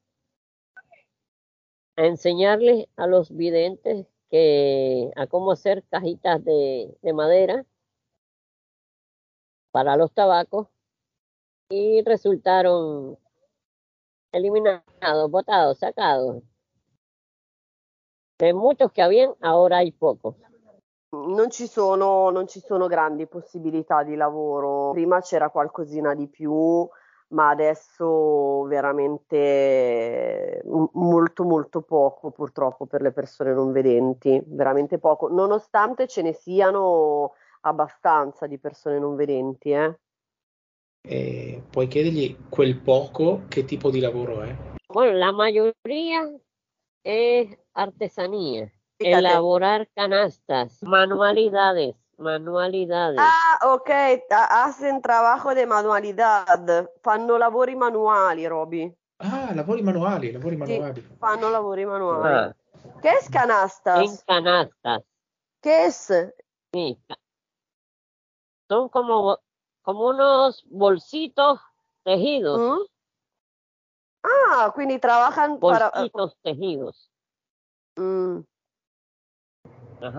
enseñarles 1.97 2.87
a 2.97 3.07
los 3.07 3.35
videntes 3.37 4.07
que 4.31 5.11
a 5.17 5.27
cómo 5.27 5.53
hacer 5.53 5.85
cajitas 5.91 6.43
de 6.45 7.13
madera 7.15 7.65
para 9.71 9.97
los 9.97 10.13
tabacos 10.13 10.69
y 11.71 12.03
resultaron 12.03 13.17
eliminados, 14.33 15.31
botados, 15.31 15.79
sacados. 15.79 16.43
De 18.39 18.53
muchos 18.53 18.93
que 18.93 19.03
habían, 19.03 19.35
ahora 19.41 19.79
hay 19.79 19.93
pocos. 19.93 20.35
Non 21.13 21.51
ci, 21.51 21.67
sono, 21.67 22.31
non 22.31 22.47
ci 22.47 22.61
sono 22.61 22.87
grandi 22.87 23.27
possibilità 23.27 24.03
di 24.03 24.17
lavoro. 24.17 24.93
Prima 24.93 25.21
c'era 25.21 25.51
qualcosina 25.51 26.15
di 26.15 26.29
più, 26.29 26.89
ma 27.29 27.51
adesso 27.51 28.63
veramente 28.63 29.43
m- 30.65 30.89
molto 30.93 31.45
molto 31.45 31.83
poco 31.83 32.31
purtroppo 32.31 32.87
per 32.87 33.03
le 33.03 33.13
persone 33.13 33.53
non 33.53 33.73
vedenti, 33.73 34.41
veramente 34.47 34.99
poco, 34.99 35.29
nonostante 35.29 36.07
ce 36.07 36.23
ne 36.23 36.33
siano 36.33 37.35
abbastanza 37.63 38.47
di 38.47 38.59
persone 38.59 38.99
non 38.99 39.17
vedenti, 39.17 39.73
eh. 39.73 39.99
E 41.03 41.63
puoi 41.71 41.89
chiedergli 41.89 42.37
quel 42.51 42.77
poco 42.79 43.43
che 43.49 43.65
tipo 43.65 43.91
di 43.91 44.01
lavoro 44.01 44.43
è? 44.43 44.55
Bueno, 44.89 45.17
la 45.17 45.33
mayoría 45.33 46.29
es 47.03 47.57
artesanía, 47.73 48.71
elaborar 48.99 49.89
canastas, 49.95 50.83
manualidades, 50.83 51.95
manualidades. 52.19 53.19
Ah, 53.19 53.73
ok, 53.73 53.91
ha- 54.31 54.65
hacen 54.65 55.01
trabajo 55.01 55.55
de 55.55 55.65
manualidad, 55.67 56.91
fanno 57.03 57.39
lavori 57.39 57.75
manuali, 57.77 58.47
Roby, 58.47 58.95
Ah, 59.23 59.53
lavori 59.55 59.83
manuali, 59.83 60.33
lavori 60.33 60.57
Sì. 60.57 60.59
manuali. 60.61 61.03
fanno 61.19 61.51
lavori 61.51 61.85
manuali. 61.87 62.35
Ah, 62.35 62.55
¿Qué 63.03 63.11
es 63.11 63.27
en 63.27 63.33
canastas? 63.33 64.25
canastas. 64.27 65.03
¿Qué 65.63 65.87
es? 65.87 66.13
Sí, 66.73 66.99
son 68.69 68.89
como, 68.89 69.39
como 69.83 70.09
unos 70.09 70.65
bolsitos 70.69 71.61
tejidos, 72.05 72.61
Mm? 72.61 72.87
Ah, 74.23 74.71
quindi 74.75 74.99
trabajan 74.99 75.59
para... 75.59 75.91
bolsitos 75.91 76.37
tejidos. 76.43 77.11
Mm, 77.99 78.41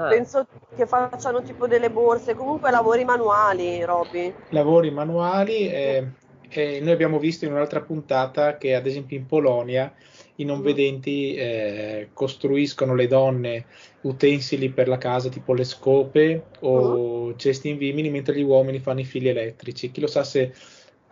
penso 0.10 0.48
che 0.76 0.88
facciano 0.88 1.44
tipo 1.44 1.68
delle 1.68 1.90
borse, 1.90 2.36
comunque 2.36 2.72
lavori 2.72 3.06
manuali, 3.06 3.84
Roby. 3.84 4.34
Lavori 4.50 4.92
manuali. 4.92 5.68
eh, 5.70 6.12
eh, 6.50 6.80
noi 6.82 6.92
abbiamo 6.92 7.18
visto 7.18 7.46
in 7.46 7.54
un'altra 7.54 7.82
puntata 7.82 8.58
che 8.58 8.76
ad 8.76 8.86
esempio 8.86 9.18
in 9.18 9.26
Polonia 9.26 9.94
i 10.36 10.46
non 10.46 10.60
Mm. 10.60 10.64
vedenti 10.64 11.36
eh, 11.36 12.10
costruiscono 12.14 12.96
le 12.96 13.08
donne 13.08 13.66
utensili 14.02 14.70
per 14.70 14.88
la 14.88 14.98
casa 14.98 15.30
tipo 15.30 15.54
le 15.54 15.64
scope 15.64 16.44
o 16.62 17.36
cesti 17.36 17.70
in 17.70 17.78
vimini 17.78 18.10
mentre 18.10 18.36
gli 18.36 18.44
uomini 18.44 18.80
fanno 18.80 19.02
i 19.02 19.06
fili 19.06 19.30
elettrici. 19.30 19.92
Chi 19.92 20.02
lo 20.02 20.08
sa 20.08 20.24
se 20.24 20.54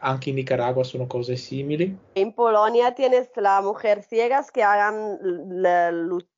anche 0.01 0.29
in 0.29 0.35
Nicaragua 0.35 0.83
sono 0.83 1.05
cose 1.07 1.35
simili? 1.35 1.95
En 2.15 2.33
Polonia 2.33 2.93
tienes 2.93 3.29
la 3.35 3.61
mujer 3.61 4.01
ciegas 4.01 4.51
que 4.51 4.63
hagan 4.63 5.19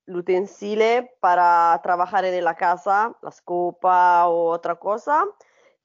l'utensile 0.05 1.11
para 1.19 1.79
trabajar 1.83 2.25
en 2.25 2.43
la 2.43 2.55
casa, 2.55 3.15
la 3.21 3.31
scopa 3.31 4.27
o 4.27 4.49
otra 4.49 4.75
cosa, 4.75 5.25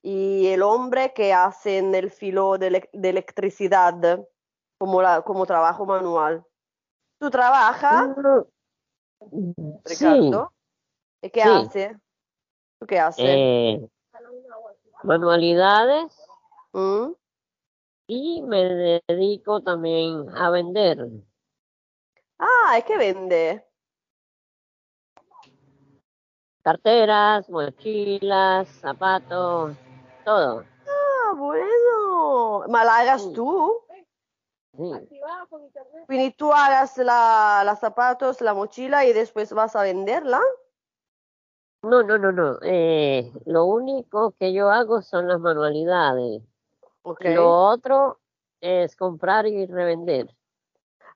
y 0.02 0.46
el 0.48 0.62
hombre 0.62 1.12
que 1.14 1.32
hacen 1.32 1.94
el 1.94 2.10
filo 2.10 2.58
de, 2.58 2.88
de 2.92 3.08
electricidad 3.08 4.26
como, 4.78 5.02
la, 5.02 5.22
como 5.22 5.46
trabajo 5.46 5.84
manual. 5.84 6.44
¿Tú 7.18 7.30
trabajas, 7.30 8.08
Sí, 9.30 9.62
Ricardo? 9.84 10.52
¿Y 11.22 11.30
qué 11.30 11.42
Sí. 11.42 11.48
hace? 11.48 11.96
¿Tú 12.78 12.86
qué 12.86 13.00
haces? 13.00 13.24
eh, 13.24 13.88
manualidades 15.02 16.14
¿Mm? 16.72 17.12
y 18.06 18.42
me 18.42 19.00
dedico 19.08 19.62
también 19.62 20.28
a 20.36 20.50
vender. 20.50 21.08
Ah, 22.38 22.78
¿y 22.78 22.82
qué 22.82 22.98
vende? 22.98 23.64
Carteras, 26.62 27.48
mochilas, 27.48 28.68
zapatos, 28.68 29.74
todo. 30.24 30.64
Ah, 30.86 31.32
bueno. 31.34 32.64
Ma 32.68 32.84
la 32.84 32.98
hagas 32.98 33.22
Sí. 33.22 33.32
tú? 33.34 33.85
Sí. 34.76 35.20
Quindi 36.06 36.30
tú 36.32 36.52
hagas 36.52 36.96
la, 36.98 37.62
la 37.64 37.76
zapatos, 37.76 38.40
la 38.40 38.54
mochila 38.54 39.04
y 39.06 39.12
después 39.12 39.52
vas 39.52 39.74
a 39.74 39.82
venderla. 39.82 40.40
No, 41.82 42.02
no, 42.02 42.18
no, 42.18 42.32
no. 42.32 42.58
eh, 42.62 43.32
lo 43.44 43.64
único 43.64 44.32
que 44.32 44.52
yo 44.52 44.70
hago 44.70 45.02
son 45.02 45.28
las 45.28 45.40
manualidades. 45.40 46.42
Ok. 47.02 47.24
Lo 47.26 47.68
otro 47.68 48.20
es 48.60 48.96
comprar 48.96 49.46
y 49.46 49.66
revender. 49.66 50.34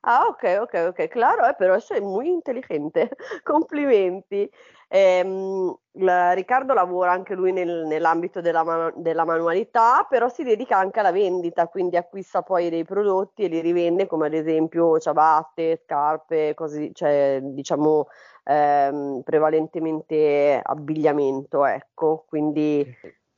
Ah, 0.03 0.27
ok, 0.29 0.59
ok, 0.63 0.75
ok, 0.89 1.09
claro, 1.09 1.47
eh, 1.47 1.55
pero 1.59 1.75
eso 1.75 1.93
es 1.95 2.01
muy 2.01 2.29
inteligente. 2.29 3.11
Complimenti. 3.45 4.51
Ehm, 4.89 5.75
la- 5.99 6.33
Riccardo 6.33 6.73
lavora 6.73 7.13
anche 7.13 7.35
lui 7.35 7.53
nel- 7.53 7.85
nell'ambito 7.87 8.41
della, 8.41 8.65
manu- 8.65 8.97
della 8.97 9.25
manualità, 9.27 10.07
però 10.09 10.29
si 10.31 10.43
dedica 10.43 10.79
anche 10.79 11.01
alla 11.01 11.13
vendita, 11.13 11.69
quindi 11.69 11.97
acquista 11.99 12.43
poi 12.43 12.71
dei 12.71 12.85
prodotti 12.85 13.45
e 13.45 13.49
li 13.49 13.61
rivende, 13.61 14.07
come 14.07 14.27
ad 14.27 14.33
esempio 14.35 14.99
ciabatte, 14.99 15.83
scarpe, 15.85 16.55
così, 16.55 16.91
cioè 16.95 17.39
diciamo 17.43 18.07
ehm, 18.45 19.21
prevalentemente 19.23 20.61
abbigliamento, 20.63 21.67
ecco. 21.67 22.25
Quindi 22.27 22.81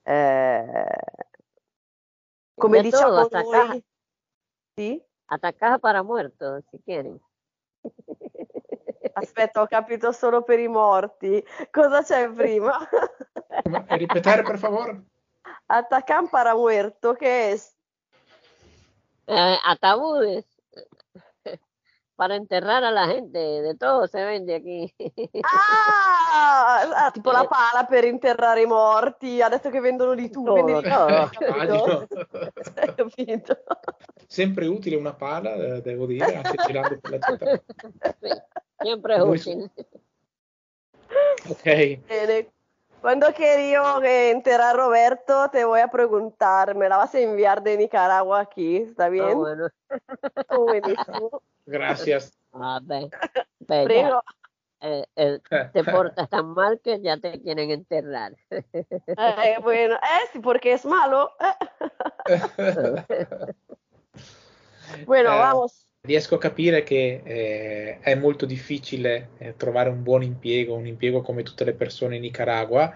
eh, 0.04 0.84
come 2.54 2.80
De 2.80 2.88
todo, 2.88 3.18
diciamo 3.18 3.18
hasta 3.18 3.42
caja, 3.42 3.68
noi, 3.68 3.84
sì? 4.74 5.02
Hasta 5.32 5.52
caja 5.54 5.78
para 5.78 6.02
muertos, 6.02 6.62
si 6.70 6.78
quieren. 6.80 7.18
Aspetta, 9.14 9.62
ho 9.62 9.66
capito 9.66 10.12
solo 10.12 10.42
per 10.42 10.58
i 10.58 10.68
morti. 10.68 11.42
Cosa 11.70 12.02
c'è 12.02 12.30
prima? 12.30 12.78
Ripetere, 13.88 14.42
per 14.42 14.58
favore? 14.58 15.04
Atacan 15.66 16.28
para 16.28 16.54
muerto, 16.54 17.14
che 17.14 17.52
è? 17.52 17.56
Eh, 19.24 19.58
ataúdes 19.64 20.44
para 22.22 22.36
enterrar 22.36 22.84
a 22.84 22.92
la 22.92 23.08
gente, 23.08 23.36
de 23.36 23.74
todo 23.74 24.06
se 24.06 24.22
vende 24.22 24.54
aquí. 24.54 24.94
Ah, 25.42 27.06
ah, 27.06 27.10
tipo 27.12 27.32
la 27.32 27.48
pala 27.48 27.84
per 27.84 28.04
interrare 28.04 28.62
i 28.62 28.66
morti, 28.66 29.42
adesso 29.42 29.70
che 29.70 29.80
vendono 29.80 30.14
di 30.14 30.30
tutto. 30.30 30.54
Todo. 30.54 30.68
Immagino. 30.68 32.06
Hai 32.78 32.94
capito? 32.94 33.58
Sempre 34.24 34.66
utile 34.68 34.94
una 34.94 35.14
pala, 35.14 35.56
eh, 35.56 35.82
devo 35.82 36.06
dire, 36.06 36.36
anche 36.36 36.62
girando 36.64 37.00
per 37.00 37.10
la 37.10 37.18
città. 37.18 37.62
Es 38.84 38.98
Muy- 39.02 39.38
útil. 39.38 39.70
Ok, 41.48 41.64
Bene. 42.06 42.52
Cuando 43.02 43.34
quería 43.34 43.98
eh, 44.04 44.30
enterrar 44.30 44.76
a 44.76 44.84
Roberto, 44.84 45.50
te 45.50 45.64
voy 45.64 45.80
a 45.80 45.88
preguntar, 45.88 46.76
¿me 46.76 46.88
la 46.88 46.98
vas 46.98 47.12
a 47.16 47.20
enviar 47.20 47.60
de 47.60 47.76
Nicaragua 47.76 48.38
aquí? 48.38 48.76
¿Está 48.76 49.06
Ah, 49.06 49.08
bien? 49.08 49.38
bueno. 49.38 49.68
Oh, 50.48 50.66
buenísimo. 50.66 51.42
gracias. 51.66 52.38
Ah, 52.52 52.78
ve, 52.80 53.10
ve, 53.58 53.84
Prego. 53.86 54.22
eh, 54.80 55.04
eh, 55.16 55.40
te 55.72 55.82
portas 55.82 56.28
tan 56.28 56.54
mal 56.54 56.80
que 56.80 57.00
ya 57.00 57.16
te 57.16 57.42
quieren 57.42 57.72
enterrar. 57.72 58.36
Eh, 58.50 59.58
bueno, 59.60 59.96
eh 59.96 60.28
sì, 60.32 60.38
perché 60.38 60.74
es 60.74 60.84
malo. 60.84 61.32
bueno, 65.06 65.30
Eh, 65.30 65.38
vamos. 65.38 65.81
Riesco 66.04 66.34
a 66.34 66.38
capire 66.38 66.82
che 66.82 67.22
eh, 67.24 68.00
è 68.00 68.16
molto 68.16 68.44
difficile 68.44 69.28
eh, 69.38 69.54
trovare 69.56 69.88
un 69.88 70.02
buon 70.02 70.24
impiego, 70.24 70.74
un 70.74 70.88
impiego 70.88 71.22
come 71.22 71.44
tutte 71.44 71.62
le 71.62 71.74
persone 71.74 72.16
in 72.16 72.22
Nicaragua, 72.22 72.92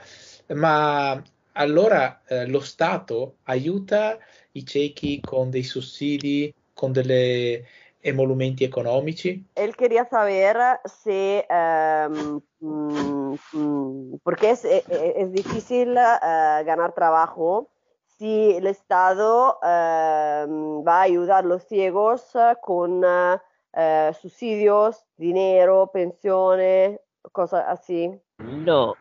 ma 0.55 1.23
allora 1.53 2.23
eh, 2.27 2.49
lo 2.49 2.59
Stato 2.59 3.37
aiuta 3.45 4.19
i 4.53 4.67
ciechi 4.67 5.21
con 5.21 5.51
dei 5.51 5.63
sussidi, 5.63 6.53
con 6.75 6.91
degli 6.91 7.63
emolumenti 8.01 8.65
economici? 8.65 9.41
Él 9.55 9.77
quería 9.77 10.05
saber 10.11 10.81
si, 10.85 11.45
em, 11.49 12.41
mm, 12.59 13.35
mm, 13.53 14.15
porque 14.25 14.51
es, 14.51 14.65
e- 14.65 14.83
e- 14.89 15.15
es 15.19 15.33
difícil 15.33 15.97
eh, 15.97 16.65
ganar 16.65 16.93
trabajo, 16.93 17.71
si 18.19 18.57
el 18.57 18.67
Estado 18.67 19.59
em, 19.63 20.83
va 20.87 21.01
a 21.01 21.03
ayudar 21.03 21.45
a 21.45 21.49
los 21.49 21.65
ciegos 21.65 22.35
eh, 22.35 22.55
con 22.63 23.03
eh, 23.05 24.13
subsidios, 24.21 25.05
dinero, 25.17 25.91
pensiones, 25.93 26.99
cosas 27.33 27.65
así. 27.69 28.11
No. 28.39 28.95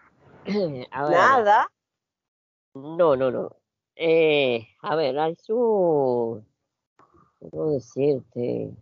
A 0.91 1.07
ver, 1.07 1.17
Nada. 1.17 1.67
no, 2.74 3.15
no, 3.15 3.31
no. 3.31 3.55
Eh, 3.98 4.67
a 4.82 4.95
ver, 4.97 5.17
hay 5.17 5.36
su, 5.36 6.43
¿cómo 7.39 7.71
decirte? 7.71 8.75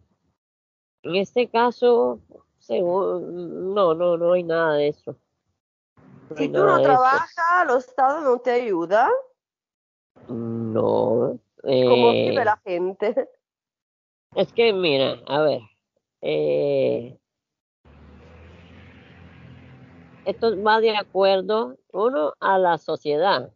En 1.03 1.15
este 1.15 1.47
caso, 1.49 2.19
según, 2.57 3.75
no, 3.75 3.93
no, 3.93 4.17
no 4.17 4.33
hay 4.33 4.43
nada 4.43 4.73
de 4.73 4.87
eso. 4.87 5.15
No 6.29 6.35
Si 6.35 6.49
tú 6.49 6.65
no 6.65 6.81
trabajas, 6.81 7.67
lo 7.67 7.77
Estado 7.77 8.21
no 8.21 8.39
te 8.39 8.51
ayuda. 8.51 9.11
No. 10.73 11.39
¿Cómo 11.61 12.11
eh, 12.11 12.29
vive 12.29 12.45
la 12.45 12.57
gente? 12.57 13.29
Es 14.35 14.51
que, 14.51 14.73
mira, 14.73 15.21
a 15.27 15.41
ver, 15.41 15.61
eh, 16.21 17.19
esto 20.25 20.59
va 20.63 20.79
de 20.79 20.97
acuerdo, 20.97 21.77
uno, 21.91 22.33
a 22.39 22.57
la 22.57 22.79
sociedad. 22.79 23.53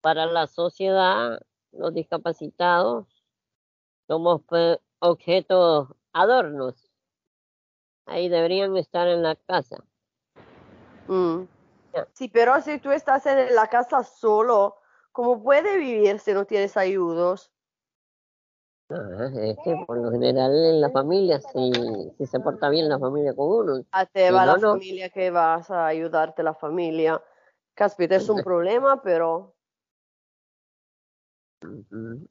Para 0.00 0.24
la 0.24 0.46
sociedad, 0.46 1.38
los 1.72 1.92
discapacitados 1.92 3.06
somos 4.06 4.40
pues, 4.46 4.78
objetos 5.00 5.88
adornos. 6.14 6.90
Ahí 8.06 8.30
deberían 8.30 8.74
estar 8.78 9.06
en 9.06 9.22
la 9.22 9.36
casa. 9.36 9.84
Mm. 11.08 11.42
Sí, 12.12 12.28
pero 12.28 12.60
si 12.60 12.78
tú 12.78 12.90
estás 12.90 13.26
en 13.26 13.54
la 13.54 13.66
casa 13.66 14.02
solo, 14.02 14.77
¿cómo 15.18 15.42
puede 15.42 15.78
vivir 15.78 16.20
si 16.20 16.32
no 16.32 16.44
tienes 16.44 16.76
ayudos? 16.76 17.50
Ah, 18.88 19.28
es 19.34 19.56
que 19.64 19.74
por 19.84 19.98
lo 19.98 20.12
general 20.12 20.52
en 20.54 20.80
la 20.80 20.90
familia, 20.90 21.40
si, 21.40 21.72
si 22.16 22.26
se 22.26 22.38
porta 22.38 22.68
bien 22.68 22.88
la 22.88 23.00
familia 23.00 23.34
con 23.34 23.48
uno, 23.48 23.84
A 23.90 24.06
te 24.06 24.30
Y 24.30 24.32
va 24.32 24.46
no, 24.46 24.52
la 24.52 24.60
no. 24.60 24.74
familia 24.74 25.10
que 25.10 25.30
vas 25.32 25.72
a 25.72 25.88
ayudarte 25.88 26.44
la 26.44 26.54
familia. 26.54 27.20
Caspita, 27.74 28.14
es 28.14 28.28
un 28.28 28.38
problema, 28.44 29.02
pero 29.02 29.56
ujú, 31.62 32.28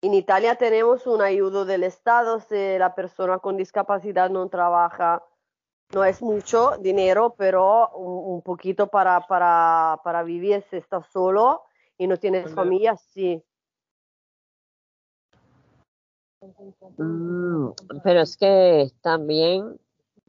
en 0.00 0.14
Italia 0.14 0.54
tenemos 0.54 1.06
un 1.06 1.20
ayudo 1.20 1.66
del 1.66 1.84
Estado 1.84 2.40
si 2.40 2.78
la 2.78 2.94
persona 2.94 3.40
con 3.40 3.58
discapacidad 3.58 4.30
no 4.30 4.48
trabaja. 4.48 5.22
No 5.94 6.04
es 6.04 6.20
mucho 6.20 6.76
dinero, 6.78 7.34
pero 7.36 7.88
un, 7.90 8.34
un 8.34 8.42
poquito 8.42 8.88
para, 8.88 9.20
para, 9.26 10.00
para 10.04 10.22
vivir 10.22 10.62
si 10.70 10.76
estás 10.76 11.06
solo 11.10 11.62
y 11.96 12.06
no 12.06 12.18
tienes 12.18 12.44
Vale. 12.44 12.54
familia, 12.54 12.96
sí. 12.96 13.42
Mm, 16.98 17.70
pero 18.02 18.20
es 18.20 18.36
que 18.36 18.90
también, 19.00 19.78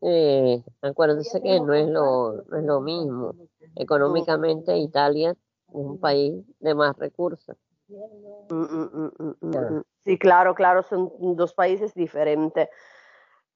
eh, 0.01 0.63
acuérdense 0.81 1.41
que 1.41 1.59
no 1.59 1.73
es 1.73 1.87
lo, 1.87 2.43
no 2.47 2.57
es 2.57 2.63
lo 2.63 2.79
mismo. 2.79 3.35
Económicamente, 3.75 4.77
Italia 4.77 5.31
es 5.31 5.37
un 5.67 5.99
país 5.99 6.43
de 6.59 6.73
más 6.73 6.97
recursos. 6.97 7.57
Mm, 8.49 8.55
mm, 8.55 9.35
mm. 9.41 9.83
Sì, 10.03 10.17
claro, 10.17 10.53
claro, 10.53 10.83
sono 10.83 11.11
due 11.19 11.47
paesi 11.53 11.85
differenti. 11.93 12.61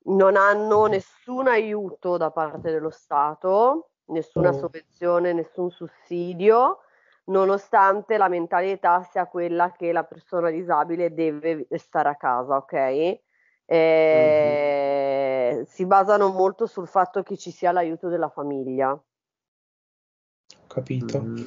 Non 0.05 0.35
hanno 0.35 0.85
nessun 0.87 1.47
aiuto 1.47 2.17
da 2.17 2.29
parte 2.29 2.71
dello 2.71 2.89
Stato, 2.89 3.91
nessuna 4.05 4.49
Oh. 4.49 4.53
sovvenzione, 4.53 5.31
nessun 5.31 5.71
sussidio, 5.71 6.79
nonostante 7.25 8.17
la 8.17 8.27
mentalità 8.27 9.01
sia 9.03 9.27
quella 9.27 9.71
che 9.71 9.93
la 9.93 10.03
persona 10.03 10.49
disabile 10.49 11.13
deve 11.13 11.67
stare 11.77 12.09
a 12.09 12.15
casa, 12.17 12.57
ok? 12.57 13.19
Eh, 13.65 15.63
Si 15.65 15.85
basano 15.85 16.27
molto 16.29 16.65
sul 16.65 16.87
fatto 16.87 17.23
che 17.23 17.37
ci 17.37 17.49
sia 17.49 17.71
l'aiuto 17.71 18.09
della 18.09 18.29
famiglia. 18.29 18.91
Ho 18.91 20.67
capito, 20.67 21.19
Mm. 21.21 21.43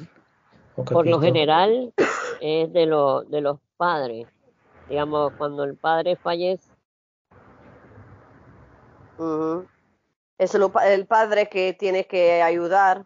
ho 0.77 0.83
Por 0.85 1.07
lo 1.07 1.19
capito. 1.19 1.21
general 1.21 1.93
es 2.41 2.73
de, 2.73 2.87
lo, 2.87 3.23
de 3.25 3.41
los 3.43 3.59
padres. 3.77 4.27
Digamos, 4.89 5.35
cuando 5.37 5.65
el 5.65 5.77
padre 5.77 6.17
fallece, 6.17 6.71
Mhm. 9.19 9.67
Es 10.39 10.55
lo 10.55 10.71
pa- 10.71 10.93
el 10.93 11.07
padre 11.07 11.49
que 11.49 11.73
tiene 11.73 12.07
que 12.07 12.43
ayudar. 12.43 13.05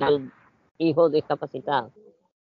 al 0.00 0.32
hijo 0.78 1.08
discapacitado. 1.08 1.92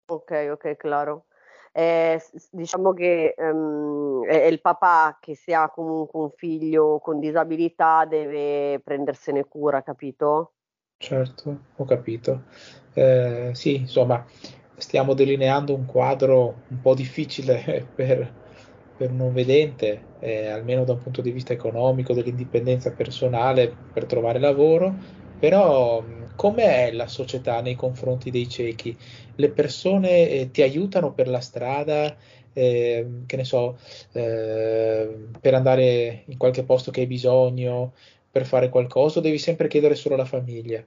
Ok, 0.07 0.33
ok, 0.53 0.77
claro. 0.77 1.27
Eh, 1.73 2.21
diciamo 2.51 2.93
che 2.93 3.35
ehm, 3.37 4.25
è 4.25 4.47
il 4.47 4.61
papà 4.61 5.19
che 5.21 5.37
se 5.37 5.55
ha 5.55 5.69
comunque 5.71 6.21
un 6.21 6.31
figlio 6.31 6.99
con 6.99 7.21
disabilità 7.21 8.05
deve 8.05 8.81
prendersene 8.83 9.45
cura, 9.45 9.83
capito? 9.83 10.55
Certo, 10.97 11.59
ho 11.77 11.85
capito. 11.85 12.45
Eh, 12.95 13.51
sì, 13.53 13.77
insomma, 13.77 14.25
stiamo 14.77 15.15
delineando 15.15 15.75
un 15.75 15.85
quadro 15.85 16.63
un 16.69 16.81
po' 16.81 16.95
difficile 16.95 17.87
per, 17.95 18.33
per 18.99 19.11
un 19.11 19.17
non 19.19 19.33
vedente, 19.33 20.11
eh, 20.19 20.49
almeno 20.49 20.85
da 20.85 20.93
un 20.95 20.99
punto 21.01 21.23
di 21.23 21.31
vista 21.31 21.53
economico, 21.55 22.13
dell'indipendenza 22.15 22.95
personale 22.95 23.83
per 23.93 24.07
trovare 24.07 24.39
lavoro, 24.41 24.99
però 25.39 26.03
mh, 26.03 26.35
com'è 26.35 26.93
la 26.93 27.07
società 27.09 27.61
nei 27.63 27.77
confronti 27.77 28.31
dei 28.31 28.49
ciechi? 28.49 28.99
Le 29.37 29.51
persone, 29.53 30.29
eh, 30.31 30.51
ti 30.51 30.63
aiutano 30.63 31.15
per 31.15 31.29
la 31.29 31.41
strada, 31.41 32.17
eh, 32.53 33.23
che 33.27 33.37
ne 33.37 33.45
so, 33.45 33.79
eh, 34.13 35.29
per 35.41 35.55
andare 35.55 36.25
in 36.27 36.37
qualche 36.37 36.65
posto 36.65 36.91
che 36.91 37.01
hai 37.03 37.07
bisogno, 37.07 37.95
per 38.31 38.45
fare 38.47 38.69
qualcosa, 38.69 39.21
o 39.21 39.23
devi 39.23 39.39
sempre 39.39 39.69
chiedere 39.69 39.95
solo 39.95 40.15
alla 40.17 40.25
famiglia? 40.25 40.85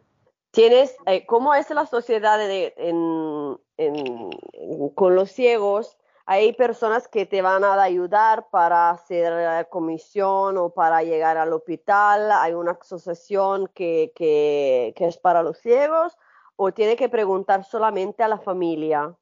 Tienes, 0.51 0.95
eh, 1.05 1.25
¿cómo 1.25 1.53
es 1.53 1.69
la 1.69 1.85
sociedad 1.85 2.37
de, 2.37 2.73
en, 2.77 3.57
en, 3.77 4.91
con 4.95 5.15
los 5.15 5.31
ciegos? 5.31 5.97
Hay 6.25 6.53
personas 6.53 7.07
que 7.07 7.25
te 7.25 7.41
van 7.41 7.63
a 7.63 7.81
ayudar 7.81 8.49
para 8.49 8.89
hacer 8.89 9.67
comisión 9.69 10.57
o 10.57 10.69
para 10.69 11.03
llegar 11.03 11.37
al 11.37 11.53
hospital. 11.53 12.31
Hay 12.31 12.53
una 12.53 12.71
asociación 12.71 13.67
que, 13.73 14.11
que, 14.15 14.93
que 14.95 15.07
es 15.07 15.17
para 15.17 15.43
los 15.43 15.57
ciegos 15.57 16.17
o 16.55 16.71
tiene 16.71 16.95
que 16.95 17.09
preguntar 17.09 17.65
solamente 17.65 18.23
a 18.23 18.27
la 18.27 18.37
familia. 18.37 19.15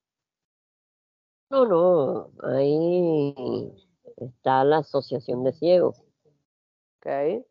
No, 1.50 1.66
no, 1.66 2.32
ahí 2.44 3.34
está 4.18 4.64
la 4.64 4.78
Asociación 4.80 5.44
de 5.44 5.54
Ciegos. 5.54 6.04
Ok. 6.98 7.46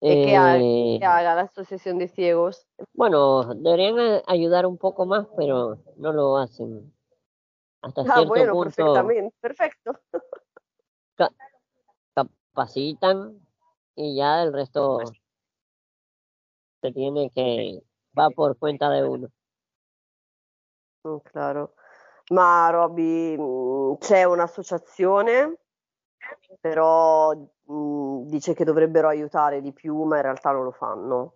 ¿Y 0.00 0.22
qué, 0.24 0.36
ha- 0.36 0.56
Eh, 0.58 0.96
qué 1.00 1.04
haga 1.04 1.34
la 1.34 1.42
Asociación 1.42 1.98
de 1.98 2.08
Ciegos? 2.08 2.66
bueno, 2.92 3.54
deberían 3.54 4.22
ayudar 4.26 4.66
un 4.66 4.78
poco 4.78 5.06
más, 5.06 5.26
pero 5.36 5.78
no 5.96 6.12
lo 6.12 6.36
hacen. 6.36 6.92
Hasta 7.82 8.02
Ah, 8.02 8.04
cierto 8.14 8.28
bueno, 8.28 8.52
punto 8.52 8.64
perfectamente, 8.64 9.34
perfecto. 9.40 9.92
capacitan 12.14 13.40
y 13.94 14.16
ya 14.16 14.42
el 14.42 14.52
resto 14.52 14.98
se 16.82 16.92
tiene 16.92 17.30
que, 17.30 17.80
va 18.18 18.30
por 18.30 18.56
cuenta 18.58 18.90
de 18.90 19.04
uno. 19.04 19.28
Mm, 21.04 21.18
Claro. 21.24 21.74
Ma 22.30 22.68
Roby, 22.70 23.36
mm, 23.38 23.94
c'è 24.00 24.24
un'associazione, 24.24 25.56
però 26.60 27.34
mm, 27.34 28.22
dice 28.28 28.54
che 28.54 28.64
dovrebbero 28.64 29.08
aiutare 29.08 29.60
di 29.60 29.72
più, 29.72 30.02
ma 30.04 30.16
in 30.16 30.22
realtà 30.22 30.50
non 30.50 30.64
lo 30.64 30.72
fanno. 30.72 31.34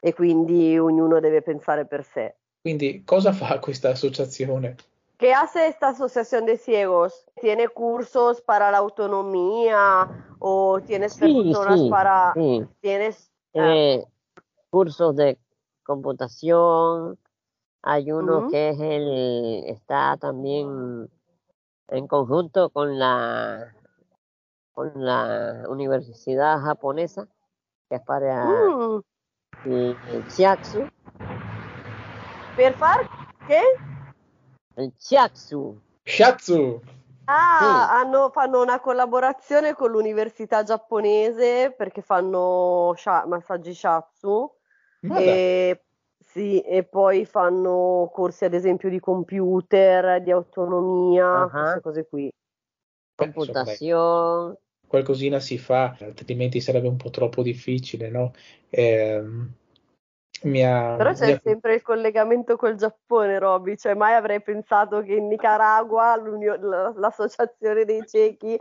E 0.00 0.14
quindi 0.14 0.78
ognuno 0.78 1.20
deve 1.20 1.42
pensare 1.42 1.86
per 1.86 2.04
sé. 2.04 2.36
Quindi 2.60 3.02
cosa 3.04 3.32
fa 3.32 3.58
questa 3.58 3.90
associazione? 3.90 4.76
¿Qué 5.18 5.32
hace 5.32 5.66
esta 5.68 5.88
asociación 5.88 6.44
de 6.44 6.58
ciegos? 6.58 7.26
¿Tiene 7.40 7.68
cursos 7.68 8.42
para 8.42 8.70
la 8.70 8.78
autonomía 8.78 10.08
o 10.38 10.80
tienes 10.80 11.14
Sí, 11.14 11.32
personas 11.32 11.80
sí, 11.80 11.90
para... 11.90 12.32
sí. 12.34 12.66
Tienes... 12.80 13.30
ah, 13.30 13.52
Tiene 13.52 14.06
cursos 14.68 15.16
de 15.16 15.38
computación, 15.84 17.18
hay 17.82 18.10
uno 18.12 18.40
Ujú. 18.40 18.50
que 18.50 18.70
es 18.70 18.80
el, 18.80 19.64
está 19.68 20.16
también 20.18 21.08
en 21.88 22.06
conjunto 22.08 22.68
con 22.70 22.98
la, 22.98 23.72
con 24.76 24.92
la 24.94 25.64
universidad 25.68 26.60
japonesa, 26.60 27.26
que 27.88 27.96
es 27.96 28.02
para 28.02 28.44
mm, 28.44 29.00
el, 29.64 29.96
el 30.08 30.26
Chiatsu, 30.26 30.86
per 32.54 32.74
far 32.74 33.08
che? 33.46 33.62
el 34.76 34.92
Chiatsu, 34.98 35.80
Shatsu! 36.04 36.82
Ah, 37.24 37.98
hanno- 37.98 38.28
fanno 38.28 38.60
una 38.60 38.78
collaborazione 38.78 39.72
con 39.74 39.90
l'università 39.90 40.62
giapponese 40.62 41.72
perché 41.74 42.02
fanno 42.02 42.92
sha- 42.96 43.24
massaggi 43.26 43.72
shiatsu 43.72 44.52
dai, 45.00 45.26
e, 45.26 45.84
sì, 46.18 46.60
e 46.60 46.84
poi 46.84 47.24
fanno 47.24 48.10
corsi 48.12 48.44
ad 48.44 48.52
esempio 48.52 48.90
di 48.90 49.00
computer, 49.00 50.20
di 50.22 50.30
autonomia, 50.30 51.44
Ah. 51.44 51.48
queste 51.48 51.80
cose 51.80 52.06
qui. 52.06 52.30
computación, 53.16 54.54
qualcosina 54.86 55.40
si 55.40 55.58
fa, 55.58 55.96
altrimenti 56.00 56.60
sarebbe 56.60 56.88
un 56.88 56.96
po' 56.96 57.10
troppo 57.10 57.42
difficile, 57.42 58.08
no? 58.08 58.32
Ehm, 58.70 59.52
mi 60.42 60.64
ha, 60.64 60.96
Però 60.96 61.12
c'è 61.12 61.32
ha- 61.32 61.40
sempre 61.42 61.74
il 61.74 61.82
collegamento 61.82 62.56
col 62.56 62.76
Giappone, 62.76 63.38
Roby, 63.38 63.76
cioè 63.76 63.94
mai 63.94 64.14
avrei 64.14 64.42
pensato 64.42 65.02
che 65.02 65.14
in 65.14 65.28
Nicaragua 65.28 66.16
l'associazione 66.96 67.84
dei 67.84 68.06
ciechi 68.06 68.58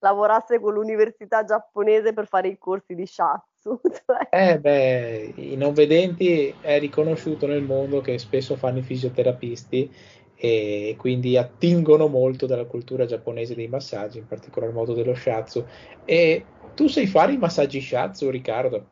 lavorasse 0.00 0.60
con 0.60 0.74
l'università 0.74 1.44
giapponese 1.44 2.12
per 2.12 2.26
fare 2.26 2.48
i 2.48 2.58
corsi 2.58 2.94
di 2.94 3.06
shiatsu. 3.06 3.80
cioè. 4.06 4.28
Eh 4.30 4.58
beh, 4.60 5.32
i 5.36 5.56
non 5.56 5.72
vedenti 5.72 6.54
è 6.60 6.78
riconosciuto 6.78 7.46
nel 7.46 7.62
mondo 7.62 8.00
che 8.00 8.18
spesso 8.18 8.56
fanno 8.56 8.78
i 8.78 8.82
fisioterapisti 8.82 9.90
e 10.40 10.94
quindi 10.96 11.36
attingono 11.36 12.06
molto 12.06 12.46
dalla 12.46 12.64
cultura 12.66 13.04
giapponese 13.06 13.54
dei 13.54 13.68
massaggi, 13.68 14.18
in 14.18 14.26
particolar 14.26 14.72
modo 14.72 14.94
dello 14.94 15.14
shiatsu. 15.14 15.64
E 16.04 16.44
tu 16.74 16.86
sai 16.88 17.06
fare 17.06 17.32
i 17.32 17.38
massaggi 17.38 17.80
shiatsu, 17.80 18.30
Riccardo? 18.30 18.86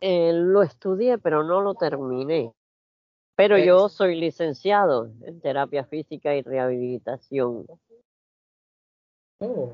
eh, 0.00 0.32
lo 0.32 0.62
estudié, 0.62 1.18
pero 1.18 1.42
no 1.42 1.60
lo 1.60 1.74
terminé. 1.74 2.52
Pero 3.36 3.56
Eh, 3.56 3.64
yo 3.64 3.88
soy 3.88 4.16
licenciado 4.20 5.10
en 5.22 5.40
terapia 5.40 5.84
física 5.84 6.34
y 6.34 6.42
rehabilitación. 6.42 7.66
Oh, 9.40 9.72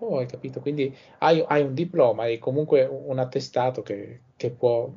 oh, 0.00 0.18
hai 0.18 0.26
capito, 0.26 0.60
quindi 0.60 0.94
hai, 1.18 1.44
hai 1.46 1.62
un 1.62 1.74
diploma 1.74 2.26
e 2.26 2.38
comunque 2.38 2.84
un 2.86 3.18
attestato 3.18 3.82
che, 3.82 4.20
che 4.36 4.50
può 4.50 4.90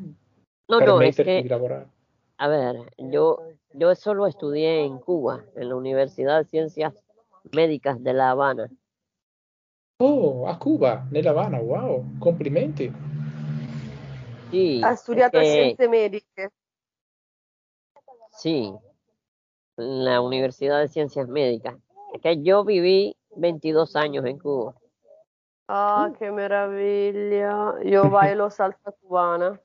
No, 0.68 0.80
no, 0.80 1.02
es 1.02 1.16
permetterti 1.16 1.42
di 1.42 1.48
que, 1.48 1.50
lavorare. 1.50 1.90
a 2.38 2.48
ver, 2.48 2.76
yo, 2.98 3.38
yo 3.78 3.92
eso 3.92 4.14
lo 4.14 4.26
estudié 4.28 4.84
en 4.86 5.00
Cuba, 5.00 5.44
en 5.56 5.70
la 5.70 5.76
Universidad 5.76 6.40
de 6.40 6.46
Ciencias 6.46 6.94
Médicas 7.52 8.02
de 8.04 8.14
La 8.14 8.32
Habana. 8.32 8.70
Oh, 10.00 10.48
a 10.48 10.58
Cuba, 10.60 11.06
nella 11.12 11.32
Havana, 11.32 11.60
wow, 11.60 12.04
complimenti. 12.20 12.92
Sí, 14.52 14.82
Ha 14.84 14.92
es 14.94 15.00
studiato 15.02 15.40
que, 15.40 15.46
scienze 15.46 15.88
mediche. 15.88 16.50
sí, 18.32 18.74
en 19.78 20.06
la 20.06 20.22
Universidad 20.22 20.80
de 20.80 20.88
Ciencias 20.88 21.28
Médicas. 21.28 21.76
Es 22.14 22.22
que 22.22 22.42
yo 22.42 22.64
viví 22.64 23.16
22 23.36 23.96
años 23.96 24.26
en 24.26 24.38
Cuba. 24.40 24.76
Ah, 25.68 26.12
che 26.20 26.32
meraviglia. 26.32 27.76
Yo 27.84 28.10
bailo 28.10 28.50
salsa 28.52 28.92
cubana 29.02 29.60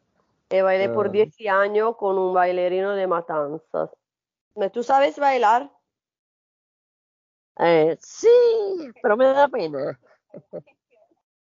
e 0.48 0.62
bailé 0.62 0.88
por 0.88 1.06
Ah. 1.08 1.10
10 1.10 1.34
años 1.48 1.96
con 1.96 2.16
un 2.18 2.32
bailarino 2.32 2.94
de 2.94 3.06
Matanzas. 3.06 3.90
¿Tú 4.72 4.82
sabes 4.82 5.18
bailar? 5.18 5.70
Eh, 7.58 7.96
sí, 8.00 8.28
pero 9.02 9.16
me 9.16 9.26
da 9.26 9.48
pena. 9.48 9.98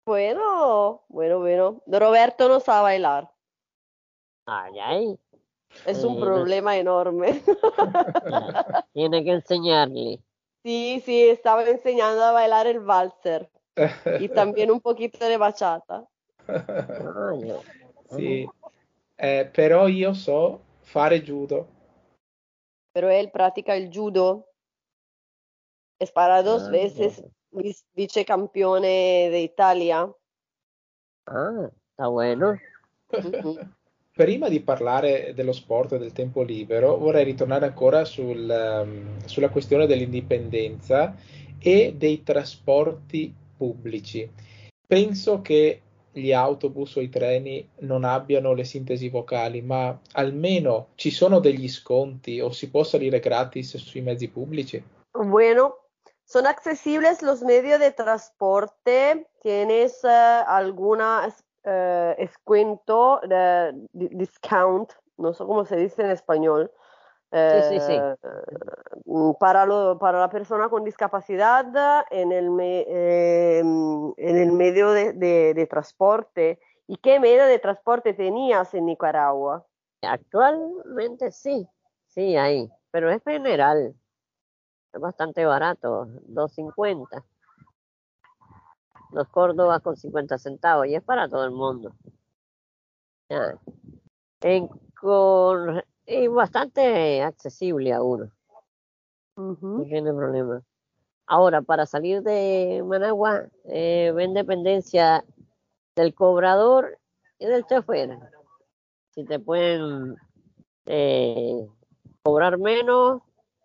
Bueno, 0.04 1.04
bueno, 1.08 1.38
bueno. 1.40 1.82
Roberto 1.86 2.48
no 2.48 2.60
sabe 2.60 2.82
bailar. 2.82 3.30
Ay, 4.46 4.78
ay, 4.78 5.18
Es 5.84 6.04
un 6.04 6.14
Sí, 6.14 6.20
no- 6.20 6.24
problema 6.26 6.76
enorme. 6.76 7.42
tiene 8.92 9.24
que 9.24 9.32
enseñarle. 9.32 10.20
Sí, 10.62 11.02
sí, 11.04 11.28
estaba 11.28 11.64
enseñando 11.68 12.22
a 12.24 12.32
bailar 12.32 12.66
el 12.66 12.80
valser 12.80 13.50
y 14.20 14.28
también 14.28 14.70
un 14.70 14.80
poquito 14.80 15.24
de 15.24 15.36
bachata. 15.36 16.04
Ay, 16.48 17.52
Sì, 18.08 18.48
Eh, 19.18 19.48
però 19.50 19.88
io 19.88 20.12
so 20.12 20.60
fare 20.82 21.22
judo. 21.24 21.66
Pero 22.96 23.10
él 23.10 23.30
practica 23.30 23.76
el 23.76 23.90
judo. 23.92 24.48
Es 26.00 26.10
para 26.10 26.42
dos 26.42 26.68
Ah, 26.68 26.70
veces 26.70 27.22
vice- 27.50 27.84
vicecampeone 27.92 29.28
de 29.28 29.42
Italia. 29.42 30.10
Ah, 31.26 31.70
está 31.90 32.06
bueno. 32.06 32.58
Prima 34.14 34.48
di 34.48 34.60
parlare 34.60 35.34
dello 35.34 35.52
sport 35.52 35.92
e 35.92 35.98
del 35.98 36.12
tempo 36.14 36.42
libero, 36.42 36.96
vorrei 36.96 37.24
ritornare 37.24 37.66
ancora 37.66 38.06
sul, 38.06 38.48
ehm, 38.48 39.26
sulla 39.26 39.50
questione 39.50 39.86
dell'indipendenza 39.86 41.14
e 41.58 41.92
dei 41.94 42.22
trasporti 42.22 43.30
pubblici. 43.58 44.26
Penso 44.86 45.42
che 45.42 45.82
gli 46.20 46.32
autobus 46.32 46.96
o 46.96 47.00
i 47.00 47.08
treni 47.08 47.68
non 47.80 48.04
abbiano 48.04 48.54
le 48.54 48.64
sintesi 48.64 49.08
vocali, 49.08 49.62
ma 49.62 49.98
almeno 50.12 50.88
ci 50.94 51.10
sono 51.10 51.40
degli 51.40 51.68
sconti 51.68 52.40
o 52.40 52.50
si 52.50 52.70
può 52.70 52.82
salire 52.82 53.20
gratis 53.20 53.76
sui 53.76 54.00
mezzi 54.00 54.28
pubblici? 54.28 54.82
Bueno, 55.12 55.76
son 56.24 56.46
accesibles 56.46 57.22
los 57.22 57.42
medios 57.42 57.78
de 57.80 57.92
transporte. 57.92 59.26
¿Tienes 59.40 60.02
eh, 60.04 60.08
alguna 60.08 61.32
eh, 61.64 62.14
descuento, 62.18 63.20
de, 63.26 63.72
di- 63.92 64.10
discount? 64.12 64.92
No 65.18 65.32
sé 65.32 65.44
cómo 65.44 65.64
se 65.64 65.76
dice 65.76 66.02
en 66.02 66.10
español. 66.10 66.70
Sí, 67.32 67.62
sí, 67.62 67.80
sí. 67.80 67.92
eh, 67.92 68.16
mm, 69.04 69.32
para, 69.38 69.66
lo- 69.66 69.98
para 69.98 70.20
la 70.20 70.30
persona 70.30 70.68
con 70.68 70.84
discapacidad 70.84 72.04
en 72.10 72.32
el, 72.32 72.50
me- 72.50 72.84
eh, 72.88 73.58
en 73.58 74.14
el 74.36 74.52
medio 74.52 74.90
de, 74.92 75.12
de- 75.12 75.54
de 75.54 75.66
transporte. 75.66 76.60
¿Y 76.86 76.96
qué 76.98 77.18
medio 77.20 77.44
de 77.46 77.58
transporte 77.58 78.14
tenías 78.14 78.72
en 78.74 78.86
Nicaragua? 78.86 79.66
Actualmente 80.02 81.32
sí, 81.32 81.66
sí, 82.06 82.36
hay, 82.36 82.70
pero 82.90 83.10
es 83.10 83.22
general. 83.24 83.94
Es 84.92 85.00
bastante 85.00 85.44
barato, 85.44 86.06
2.50. 86.28 87.24
Los 89.10 89.28
Córdobas 89.28 89.82
con 89.82 89.96
50 89.96 90.38
centavos 90.38 90.86
y 90.86 90.94
es 90.94 91.02
para 91.02 91.28
todo 91.28 91.44
el 91.44 91.50
mundo. 91.50 91.92
En, 94.42 94.68
con, 95.00 95.82
y 96.06 96.28
bastante 96.28 97.22
accesible 97.22 97.92
a 97.92 98.02
uno. 98.02 98.30
No 99.36 99.84
tiene 99.84 100.12
problema. 100.14 100.62
Ahora, 101.26 101.60
para 101.60 101.86
salir 101.86 102.22
de 102.22 102.82
Managua, 102.86 103.48
eh, 103.64 104.12
ven 104.14 104.32
dependencia 104.32 105.24
del 105.96 106.14
cobrador 106.14 106.98
y 107.38 107.46
del 107.46 107.66
chofer. 107.66 108.18
Si 109.10 109.24
te 109.24 109.40
pueden 109.40 110.16
eh, 110.86 111.66
cobrar 112.22 112.58
menos 112.58 113.22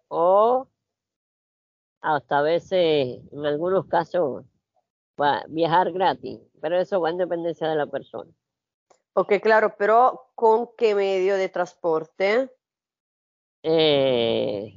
o 0.08 0.68
hasta 2.02 2.40
a 2.40 2.42
veces, 2.42 3.20
en 3.32 3.46
algunos 3.46 3.86
casos, 3.86 4.44
va, 5.22 5.44
viajar 5.48 5.92
gratis. 5.92 6.40
Pero 6.60 6.80
eso 6.80 7.00
va 7.00 7.12
en 7.12 7.18
dependencia 7.18 7.68
de 7.70 7.76
la 7.76 7.86
persona. 7.86 8.32
Ok, 9.13 9.34
claro, 9.41 9.76
pero 9.78 10.30
¿con 10.36 10.69
qué 10.78 10.95
medio 10.95 11.36
de 11.36 11.50
transporte? 11.50 12.50
Eh, 13.63 14.74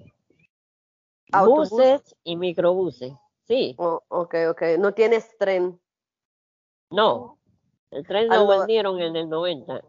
Autobús. 1.32 1.70
buses 1.70 2.16
y 2.24 2.36
microbuses. 2.36 3.12
Sí, 3.44 3.74
Oh, 3.78 4.02
ok, 4.08 4.34
ok. 4.50 4.62
No 4.78 4.92
tienes 4.94 5.36
tren. 5.38 5.80
no. 6.90 7.38
El 7.90 8.04
tren 8.04 8.26
lo 8.26 8.34
Allora- 8.34 8.58
vendieron 8.58 9.00
en 9.00 9.14
el 9.14 9.28
90. 9.28 9.80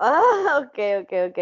Ah, 0.00 0.60
ok, 0.62 0.78
ok, 1.02 1.12
ok. 1.30 1.38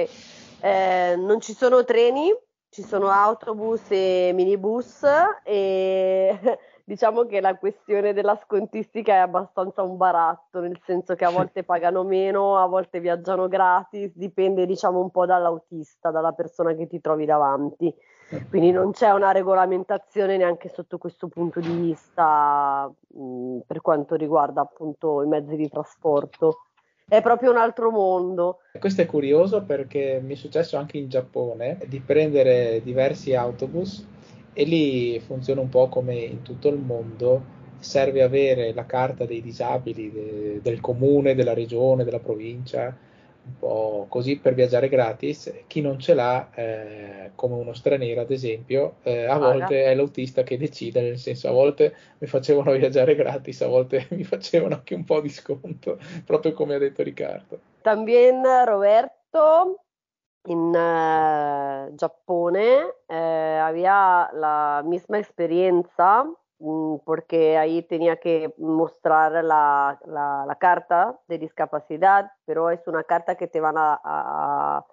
Eh, 0.62 1.16
non 1.18 1.40
ci 1.40 1.52
sono 1.52 1.85
treni, 1.85 2.32
ci 2.70 2.82
sono 2.82 3.09
autobus 3.11 3.82
e 3.90 4.30
minibus 4.32 5.02
e 5.44 6.38
diciamo 6.87 7.25
che 7.25 7.40
la 7.40 7.57
questione 7.57 8.12
della 8.12 8.38
scontistica 8.44 9.14
è 9.14 9.16
abbastanza 9.16 9.83
un 9.83 9.96
baratto, 9.96 10.61
nel 10.61 10.79
senso 10.85 11.16
che 11.16 11.25
a 11.25 11.31
volte 11.31 11.64
pagano 11.64 12.05
meno, 12.05 12.59
a 12.59 12.66
volte 12.66 13.01
viaggiano 13.01 13.49
gratis, 13.49 14.12
dipende 14.14 14.66
diciamo 14.66 15.01
un 15.01 15.11
po' 15.11 15.27
dall'autista, 15.27 16.12
dalla 16.12 16.31
persona 16.31 16.75
che 16.75 16.87
ti 16.87 17.01
trovi 17.01 17.25
davanti. 17.25 17.92
Quindi 18.49 18.70
non 18.70 18.92
c'è 18.92 19.11
una 19.11 19.33
regolamentazione 19.33 20.37
neanche 20.37 20.68
sotto 20.68 20.96
questo 20.96 21.27
punto 21.27 21.59
di 21.59 21.75
vista 21.75 22.88
mh, 23.09 23.59
per 23.66 23.81
quanto 23.81 24.14
riguarda 24.14 24.61
appunto 24.61 25.22
i 25.22 25.27
mezzi 25.27 25.57
di 25.57 25.68
trasporto. 25.68 26.61
È 27.09 27.20
proprio 27.20 27.51
un 27.51 27.57
altro 27.57 27.90
mondo. 27.90 28.61
Questo 28.79 29.03
è 29.03 29.07
curioso 29.07 29.64
perché 29.64 30.20
mi 30.22 30.35
è 30.35 30.37
successo 30.37 30.77
anche 30.77 30.99
in 30.99 31.09
Giappone 31.09 31.79
di 31.87 31.99
prendere 31.99 32.81
diversi 32.83 33.35
autobus 33.35 34.14
e 34.59 34.64
lì 34.64 35.21
funziona 35.21 35.61
un 35.61 35.69
po' 35.69 35.88
come 35.88 36.14
in 36.14 36.40
tutto 36.40 36.69
il 36.69 36.79
mondo, 36.79 37.45
serve 37.79 38.23
avere 38.23 38.73
la 38.73 38.87
carta 38.87 39.27
dei 39.27 39.42
disabili 39.42 40.11
de- 40.11 40.61
del 40.62 40.81
comune, 40.81 41.35
della 41.35 41.53
regione, 41.53 42.05
della 42.05 42.21
provincia, 42.21 42.97
un 43.45 43.59
po' 43.59 44.07
così 44.09 44.38
per 44.38 44.55
viaggiare 44.55 44.88
gratis. 44.88 45.53
Chi 45.66 45.83
non 45.83 45.99
ce 45.99 46.14
l'ha, 46.14 46.51
eh, 46.55 47.31
come 47.35 47.55
uno 47.55 47.75
straniero 47.75 48.23
ad 48.23 48.31
esempio, 48.31 48.97
eh, 49.03 49.25
a 49.27 49.38
Paga. 49.38 49.38
volte 49.38 49.85
è 49.85 49.95
l'autista 49.95 50.42
che 50.42 50.57
decide, 50.57 51.03
nel 51.03 51.19
senso 51.19 51.49
a 51.49 51.53
volte 51.53 51.95
mi 52.19 52.27
facevano 52.27 52.73
viaggiare 52.73 53.14
gratis, 53.14 53.61
a 53.61 53.69
volte 53.69 54.07
mi 54.16 54.25
facevano 54.25 54.75
anche 54.77 54.95
un 54.95 55.05
po' 55.05 55.21
di 55.21 55.29
sconto, 55.29 55.99
proprio 56.25 56.55
come 56.55 56.75
ha 56.77 56.79
detto 56.79 57.03
Riccardo. 57.03 57.61
También 57.83 58.42
Roberto 58.64 59.86
en 60.46 60.72
eh, 60.76 61.90
Giappone 61.96 62.87
eh, 63.09 63.61
había 63.62 64.30
la 64.32 64.82
misma 64.85 65.18
experiencia 65.18 66.24
mm, 66.59 66.96
porque 67.04 67.59
ahí 67.59 67.82
tenía 67.82 68.16
que 68.16 68.54
mostrar 68.59 69.32
la, 69.44 69.98
la- 70.06 70.44
la 70.46 70.54
carta 70.56 71.18
de 71.28 71.38
discapacidad, 71.38 72.30
pero 72.44 72.70
es 72.70 72.87
una 72.87 73.02
carta 73.04 73.35
que 73.35 73.46
te 73.48 73.61
van 73.61 73.76
a, 73.76 74.00
a- 74.02 74.87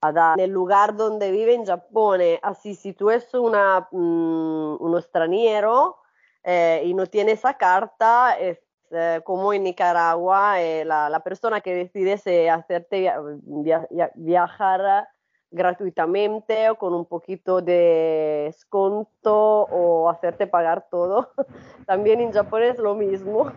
a 0.00 0.12
dar 0.12 0.38
en 0.38 0.44
el 0.44 0.50
lugar 0.50 0.96
donde 0.96 1.30
vive 1.30 1.54
en 1.54 1.64
Giappone. 1.64 2.40
Así, 2.42 2.74
si 2.74 2.92
tú 2.92 3.10
eres 3.10 3.32
una, 3.34 3.88
mm, 3.90 4.76
uno 4.80 4.98
extranjero 4.98 5.98
eh, 6.42 6.82
y 6.84 6.92
no 6.94 7.06
tiene 7.06 7.32
esa 7.32 7.54
carta, 7.54 8.38
es 8.38 8.58
eh, 8.94 9.20
como 9.24 9.52
en 9.52 9.64
Nicaragua, 9.64 10.60
eh, 10.60 10.84
la, 10.84 11.08
la 11.08 11.20
persona 11.20 11.60
que 11.60 11.74
decide 11.74 12.48
hacerte 12.50 13.00
via- 13.00 13.20
via- 13.42 13.86
via- 13.90 14.12
viajar 14.14 15.08
gratuitamente 15.50 16.68
o 16.70 16.74
con 16.76 16.94
un 16.94 17.04
poquito 17.04 17.60
de 17.60 18.52
sconto 18.58 19.62
o 19.70 20.08
hacerte 20.10 20.46
pagar 20.48 20.86
todo, 20.90 21.30
también 21.86 22.20
en 22.20 22.32
Japón 22.32 22.62
es 22.64 22.78
lo 22.78 22.94
mismo. 22.94 23.52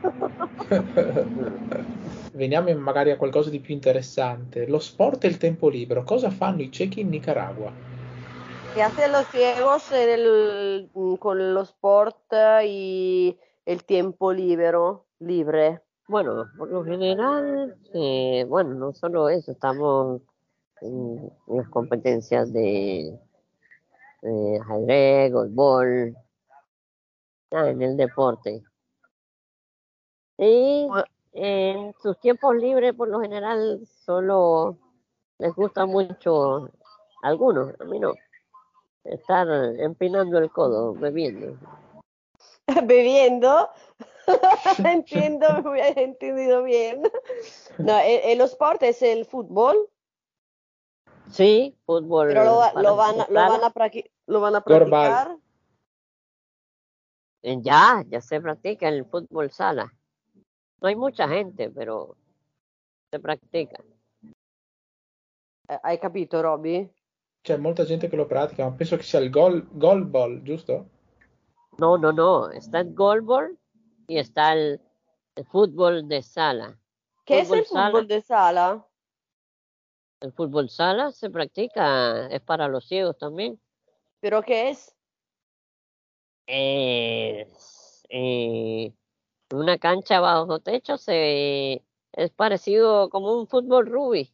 Veniamo 2.34 2.72
magari 2.76 3.10
a 3.12 3.18
qualcosa 3.18 3.50
di 3.50 3.60
più 3.60 3.74
interessante. 3.74 4.68
Lo 4.68 4.78
sport 4.80 5.24
e 5.24 5.28
il 5.28 5.38
tempo 5.38 5.70
libero. 5.70 6.04
Cosa 6.04 6.30
fanno 6.30 6.62
i 6.62 6.72
ciechi 6.72 7.00
in 7.02 7.10
Nicaragua? 7.10 7.72
¿Qué 8.76 8.84
hacen 8.84 9.12
los 9.12 9.26
ciegos 9.30 9.92
el- 9.92 10.90
con 11.20 11.54
los 11.56 11.70
sport 11.70 12.32
y 12.64 13.36
el 13.66 13.84
tiempo 13.86 14.32
libero, 14.32 15.07
libre? 15.20 15.82
Bueno, 16.08 16.50
por 16.58 16.70
lo 16.70 16.84
general, 16.84 17.78
eh, 17.94 18.46
bueno, 18.48 18.74
no 18.76 18.94
solo 18.94 19.30
eso, 19.30 19.52
estamos 19.52 20.22
en 20.82 21.32
las 21.48 21.68
competencias 21.70 22.54
de, 22.54 23.20
de 24.22 24.60
ajedrez, 24.60 25.34
golbol, 25.34 26.16
ah, 27.52 27.70
en 27.70 27.82
el 27.82 27.98
deporte. 27.98 28.64
Y 30.38 30.88
en 31.34 31.94
sus 32.02 32.20
tiempos 32.20 32.56
libres, 32.56 32.94
por 32.94 33.10
lo 33.10 33.20
general, 33.20 33.86
solo 33.86 34.78
les 35.40 35.54
gusta 35.54 35.86
mucho, 35.86 36.70
algunos, 37.24 37.74
a 37.80 37.84
mí 37.86 38.00
no, 38.00 38.14
estar 39.04 39.48
empinando 39.80 40.38
el 40.38 40.52
codo, 40.52 40.94
bebiendo. 40.94 41.58
Bebiendo. 42.86 43.70
Entiendo, 44.84 45.62
me 45.64 45.80
he 45.82 46.04
entendido 46.04 46.64
bien. 46.64 47.02
No, 47.78 47.98
el, 48.00 48.40
el 48.40 48.42
sport 48.42 48.84
es 48.84 49.02
el 49.02 49.26
fútbol, 49.26 49.90
Sí, 51.32 51.76
fútbol. 51.86 52.28
pero 52.30 52.44
lo, 52.44 52.58
van, 52.58 52.78
a- 52.78 52.82
lo 52.84 52.96
van 52.96 53.64
a 53.64 53.74
lo 54.28 54.42
van 54.42 54.56
a 54.56 54.62
practicar. 54.62 55.38
Eh, 57.44 57.58
Ya, 57.62 58.04
ya 58.08 58.20
se 58.22 58.42
practica 58.42 58.90
el 58.90 59.06
fútbol 59.06 59.52
sala. 59.52 59.94
No 60.82 60.88
hay 60.88 60.96
mucha 60.96 61.28
gente, 61.28 61.70
pero 61.70 62.16
se 63.12 63.20
practica. 63.20 63.82
Eh, 65.70 65.80
Hai 65.84 66.00
capito, 66.00 66.42
Roby? 66.42 66.90
C'è 67.42 67.56
molta 67.58 67.86
gente 67.86 68.10
che 68.10 68.16
lo 68.18 68.26
pratica, 68.26 68.66
ma 68.66 68.72
penso 68.76 68.98
che 68.98 69.04
sia 69.04 69.20
il 69.20 69.30
gol, 69.30 69.68
goal 69.72 70.06
ball, 70.06 70.42
giusto? 70.44 70.90
No, 71.78 71.98
no, 71.98 72.12
no. 72.12 72.50
Está 72.50 72.80
el 72.80 72.94
goalball 72.94 73.58
y 74.08 74.18
está 74.18 74.54
el, 74.54 74.82
el 75.36 75.46
fútbol 75.46 76.08
de 76.08 76.22
sala. 76.24 76.80
¿Qué 77.26 77.42
es 77.42 77.52
el 77.52 77.66
fútbol 77.66 78.08
de 78.08 78.22
sala? 78.22 78.88
El 80.20 80.34
fútbol 80.34 80.70
sala 80.70 81.12
se 81.12 81.30
practica, 81.30 82.28
es 82.28 82.42
para 82.42 82.68
los 82.68 82.88
ciegos 82.88 83.18
también. 83.18 83.62
¿Pero 84.20 84.42
qué 84.42 84.70
es? 84.70 84.96
Es, 86.48 88.04
eh, 88.10 88.94
una 89.52 89.78
cancha 89.78 90.20
bajo 90.20 90.60
techo 90.60 90.98
se, 90.98 91.84
es 92.14 92.32
parecido 92.32 93.10
como 93.10 93.38
un 93.38 93.48
fútbol 93.48 93.86
rugby, 93.86 94.34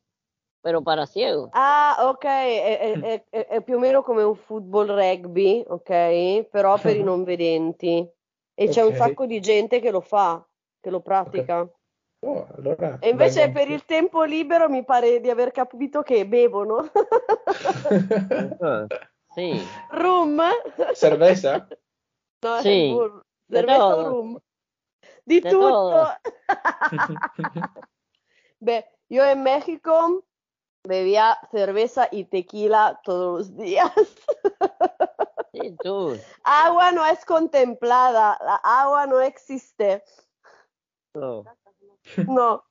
pero 0.64 0.82
para 0.82 1.06
ciegos. 1.06 1.50
Ah, 1.54 1.98
ok, 2.08 2.24
è, 2.24 2.80
è- 2.80 3.00
è- 3.00 3.24
è- 3.30 3.48
è 3.48 3.62
più 3.62 3.76
o 3.76 3.80
meno 3.80 4.02
come 4.02 4.24
un 4.24 4.34
football 4.36 4.88
rugby, 4.88 5.64
ok? 5.68 6.46
Però 6.50 6.80
per 6.80 6.96
i 6.96 7.04
non 7.04 7.24
vedenti. 7.26 8.10
E 8.56 8.70
c'è 8.70 8.82
un 8.82 8.94
sacco 8.94 9.26
di 9.26 9.42
gente 9.42 9.80
che 9.82 9.92
lo 9.92 10.00
fa, 10.00 10.44
che 10.80 10.90
lo 10.90 11.02
pratica. 11.02 11.68
Oh, 12.22 12.48
allora 12.56 12.98
E 13.02 13.10
invece 13.10 13.50
per 13.50 13.68
il 13.68 13.84
tempo 13.84 14.24
libero 14.24 14.70
mi 14.70 14.86
pare 14.86 15.20
di 15.20 15.30
aver 15.30 15.52
capito 15.52 16.02
che 16.02 16.26
bevono. 16.26 16.90
Sí, 19.36 19.52
Rum? 19.92 20.42
Cerveza? 20.96 21.68
No, 22.42 22.62
Sì, 22.62 22.96
cerveza 23.50 23.96
o 23.98 24.08
rum? 24.10 24.40
Di 25.26 25.42
De 25.42 25.50
tutto. 25.50 26.08
Beh, 28.60 28.86
io 29.08 29.30
in 29.30 29.42
México 29.42 30.24
bebía 30.84 31.38
cerveza 31.52 32.08
y 32.12 32.26
tequila 32.26 33.00
todos 33.04 33.40
los 33.40 33.58
días. 33.58 33.92
sí, 35.54 35.78
tú. 35.82 36.18
Agua 36.44 36.92
no 36.92 37.06
es 37.06 37.24
contemplada, 37.26 38.38
la 38.42 38.56
agua 38.64 39.08
no 39.08 39.20
existe. 39.22 40.04
No, 41.16 41.44
No. 42.28 42.64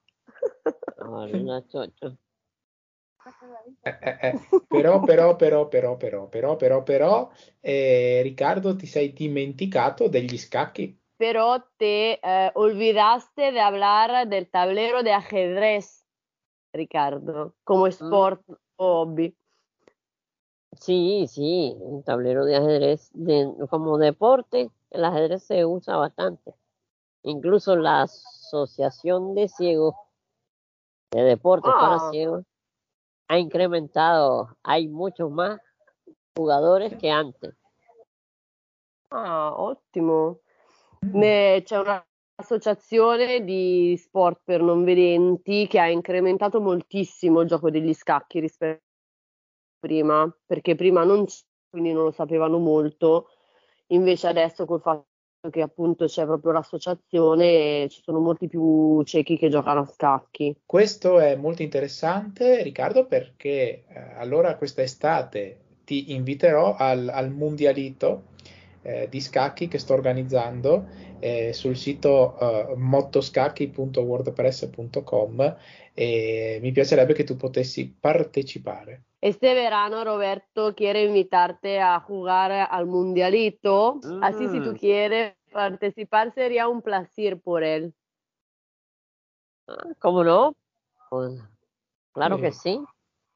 no, 0.98 1.26
no, 1.26 1.60
chocho. 1.68 2.18
Eh, 3.84 3.98
eh, 4.00 4.18
eh. 4.20 4.34
Però, 4.68 5.00
però, 5.04 5.36
però, 5.36 5.68
però, 5.68 5.96
però, 5.96 6.28
però, 6.28 6.56
però, 6.56 6.82
però, 6.82 7.30
eh, 7.60 8.20
Riccardo, 8.22 8.74
ti 8.76 8.86
sei 8.86 9.12
dimenticato 9.12 10.08
degli 10.08 10.36
scacchi. 10.38 10.98
Pero 11.16 11.68
te 11.76 12.18
eh, 12.20 12.50
olvidaste 12.54 13.52
de 13.52 13.60
hablar 13.60 14.26
del 14.26 14.48
tablero 14.50 15.02
de 15.02 15.12
ajedrez, 15.12 16.01
Ricardo, 16.72 17.54
como 17.64 17.86
sport 17.86 18.42
o 18.76 19.04
hobby. 19.04 19.36
Sí, 20.80 21.26
sí, 21.28 21.76
un 21.80 22.02
tablero 22.02 22.44
de 22.44 22.56
ajedrez 22.56 23.10
de- 23.12 23.54
como 23.68 23.98
deporte, 23.98 24.70
el 24.90 25.04
ajedrez 25.04 25.42
se 25.44 25.64
usa 25.66 25.96
bastante. 25.96 26.54
Incluso 27.22 27.76
la 27.76 28.02
Asociación 28.02 29.34
de 29.34 29.48
Ciegos, 29.48 29.94
de 31.10 31.22
Deportes 31.22 31.72
para 31.72 31.96
Ah. 31.96 32.10
Ciegos, 32.10 32.44
ha 33.28 33.38
incrementado, 33.38 34.56
hay 34.62 34.88
muchos 34.88 35.30
más 35.30 35.60
jugadores 36.34 36.96
que 36.96 37.10
antes. 37.10 37.54
Ah, 39.10 39.52
ottimo. 39.54 40.38
Ne- 41.02 41.62
c'è 41.66 41.76
un'associazione 42.42 43.44
di 43.44 43.96
sport 43.96 44.40
per 44.44 44.60
non 44.60 44.82
vedenti 44.82 45.66
che 45.68 45.78
ha 45.78 45.88
incrementato 45.88 46.60
moltissimo 46.60 47.40
il 47.40 47.48
gioco 47.48 47.70
degli 47.70 47.94
scacchi 47.94 48.40
rispetto 48.40 48.82
a 48.82 49.86
prima, 49.86 50.36
perché 50.44 50.74
prima 50.74 51.04
non 51.04 51.24
c- 51.24 51.44
quindi 51.70 51.92
non 51.92 52.04
lo 52.04 52.10
sapevano 52.10 52.58
molto, 52.58 53.28
invece 53.88 54.26
adesso 54.26 54.66
col 54.66 54.80
fatto 54.80 55.06
che 55.50 55.62
appunto 55.62 56.04
c'è 56.06 56.24
proprio 56.24 56.52
l'associazione, 56.52 57.88
ci 57.88 58.00
sono 58.02 58.20
molti 58.20 58.46
più 58.46 59.02
ciechi 59.04 59.38
che 59.38 59.48
giocano 59.48 59.80
a 59.80 59.86
scacchi. 59.86 60.56
Questo 60.66 61.18
è 61.18 61.34
molto 61.34 61.62
interessante, 61.62 62.62
Riccardo, 62.62 63.06
perché 63.06 63.84
eh, 63.88 64.14
allora 64.18 64.56
questa 64.56 64.82
estate 64.82 65.60
ti 65.84 66.12
inviterò 66.12 66.76
al, 66.76 67.08
al 67.08 67.30
mondialito 67.30 68.30
eh, 68.82 69.08
di 69.08 69.20
scacchi 69.20 69.68
che 69.68 69.78
sto 69.78 69.94
organizzando 69.94 70.86
eh, 71.20 71.52
sul 71.52 71.76
sito 71.76 72.36
eh, 72.38 72.74
mottoscacchi.wordpress.com 72.76 75.56
e 75.94 76.58
mi 76.60 76.72
piacerebbe 76.72 77.12
che 77.12 77.22
tu 77.24 77.36
potessi 77.36 77.88
partecipare. 77.88 79.04
Este 79.20 79.54
verano 79.54 80.02
Roberto 80.02 80.74
quiere 80.74 81.02
invitarte 81.02 81.78
a 81.78 82.00
jugar 82.00 82.66
al 82.68 82.86
mundialito, 82.86 84.00
así 84.20 84.48
si 84.48 84.60
tú 84.60 84.72
Mm. 84.72 84.76
quieres 84.76 85.34
participar 85.52 86.32
sería 86.34 86.66
un 86.66 86.82
placer 86.82 87.38
por 87.38 87.62
él. 87.62 87.94
Ah, 89.68 89.86
¿Cómo 90.00 90.24
no? 90.24 90.56
Pues, 91.08 91.40
claro 92.12 92.40
que 92.40 92.50
Sí. 92.50 92.50
sí. 92.50 92.80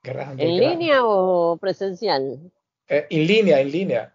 Grande, 0.03 0.45
¿En 0.45 0.57
grande. 0.57 0.71
línea 0.71 1.05
o 1.05 1.57
presencial? 1.57 2.51
Eh, 2.89 3.07
in 3.11 3.27
linea, 3.27 3.61
in 3.61 3.71
linea, 3.71 4.13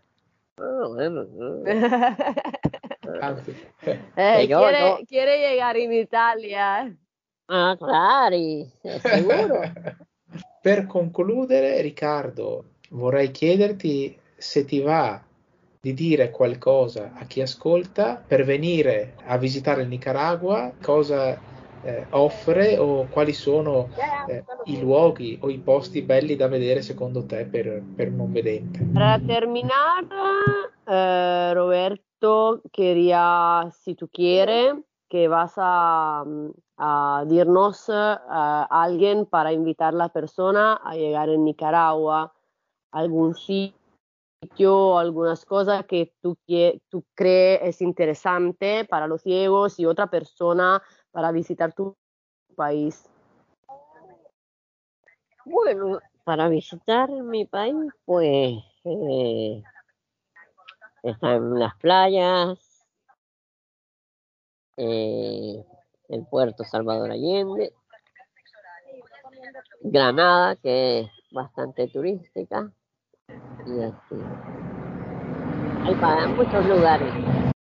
Ah, 0.58 0.88
bueno, 0.88 1.28
ah. 1.40 1.62
anzi. 3.22 3.56
Eh, 4.16 4.46
yo- 4.48 4.60
quiere, 4.60 4.80
yo- 4.80 5.00
quiere 5.08 5.38
llegar 5.40 5.78
in 5.78 5.92
Italia. 5.94 6.96
Ah, 7.48 7.76
claro, 7.78 8.36
eh, 8.36 8.70
seguro. 9.00 9.62
Per 10.62 10.86
concludere, 10.86 11.82
Riccardo, 11.82 12.66
vorrei 12.92 13.32
chiederti 13.32 14.16
se 14.38 14.64
ti 14.64 14.80
va 14.80 15.20
di 15.80 15.94
dire 15.94 16.30
qualcosa 16.30 17.14
a 17.16 17.26
chi 17.26 17.42
ascolta 17.42 18.16
per 18.16 18.44
venire 18.46 19.16
a 19.26 19.38
visitare 19.38 19.82
il 19.82 19.88
Nicaragua, 19.88 20.72
cosa 20.80 21.40
eh, 21.84 22.06
offre 22.12 22.78
o 22.78 23.08
quali 23.10 23.34
sono 23.34 23.89
eh, 24.28 24.44
i 24.65 24.80
luoghi 24.80 25.38
o 25.41 25.50
i 25.50 25.60
posti 25.60 26.02
belli 26.02 26.36
da 26.36 26.48
vedere 26.48 26.82
secondo 26.82 27.26
te 27.26 27.46
per, 27.46 27.82
per 27.96 28.12
non 28.12 28.32
vedente. 28.32 28.86
Para 28.94 29.20
terminar, 29.20 30.06
eh, 30.88 31.54
Roberto 31.54 32.62
quería, 32.72 33.70
si 33.72 33.96
tú 33.96 34.10
quieres, 34.10 34.76
que 35.10 35.28
vas 35.28 35.54
a, 35.58 36.24
a 36.78 37.26
dirnos 37.28 37.89
eh, 37.89 37.94
a 37.94 38.67
alguien 38.70 39.26
para 39.26 39.52
invitar 39.52 39.94
a 39.94 39.98
la 39.98 40.10
persona 40.10 40.80
a 40.84 40.96
llegar 40.96 41.30
en 41.30 41.44
Nicaragua, 41.44 42.34
algún 42.91 43.36
sitio, 43.36 44.98
algunas 44.98 45.46
cosas 45.46 45.86
que 45.86 46.13
tú, 46.22 46.38
tú 46.89 47.04
crees 47.13 47.60
es 47.62 47.82
interesante 47.82 48.86
para 48.86 49.08
los 49.08 49.22
ciegos 49.22 49.80
y 49.80 49.86
otra 49.86 50.08
persona 50.08 50.82
para 51.12 51.32
visitar 51.32 51.74
tu 51.74 51.95
país. 52.56 53.08
Bueno, 55.45 56.00
para 56.24 56.47
visitar 56.50 57.10
mi 57.10 57.45
país, 57.45 57.76
pues 58.06 58.58
eh, 58.84 59.63
están 61.04 61.58
las 61.60 61.76
playas, 61.78 62.86
eh, 64.78 65.63
el 66.10 66.26
puerto 66.28 66.63
Salvador 66.63 67.12
Allende, 67.12 67.74
Granada, 69.82 70.56
que 70.58 71.00
es 71.02 71.12
bastante 71.32 71.88
turística, 71.88 72.71
y 73.65 73.82
así. 73.82 74.15
Hay 75.88 75.95
pa- 75.95 76.28
muchos 76.28 76.65
lugares. 76.67 77.13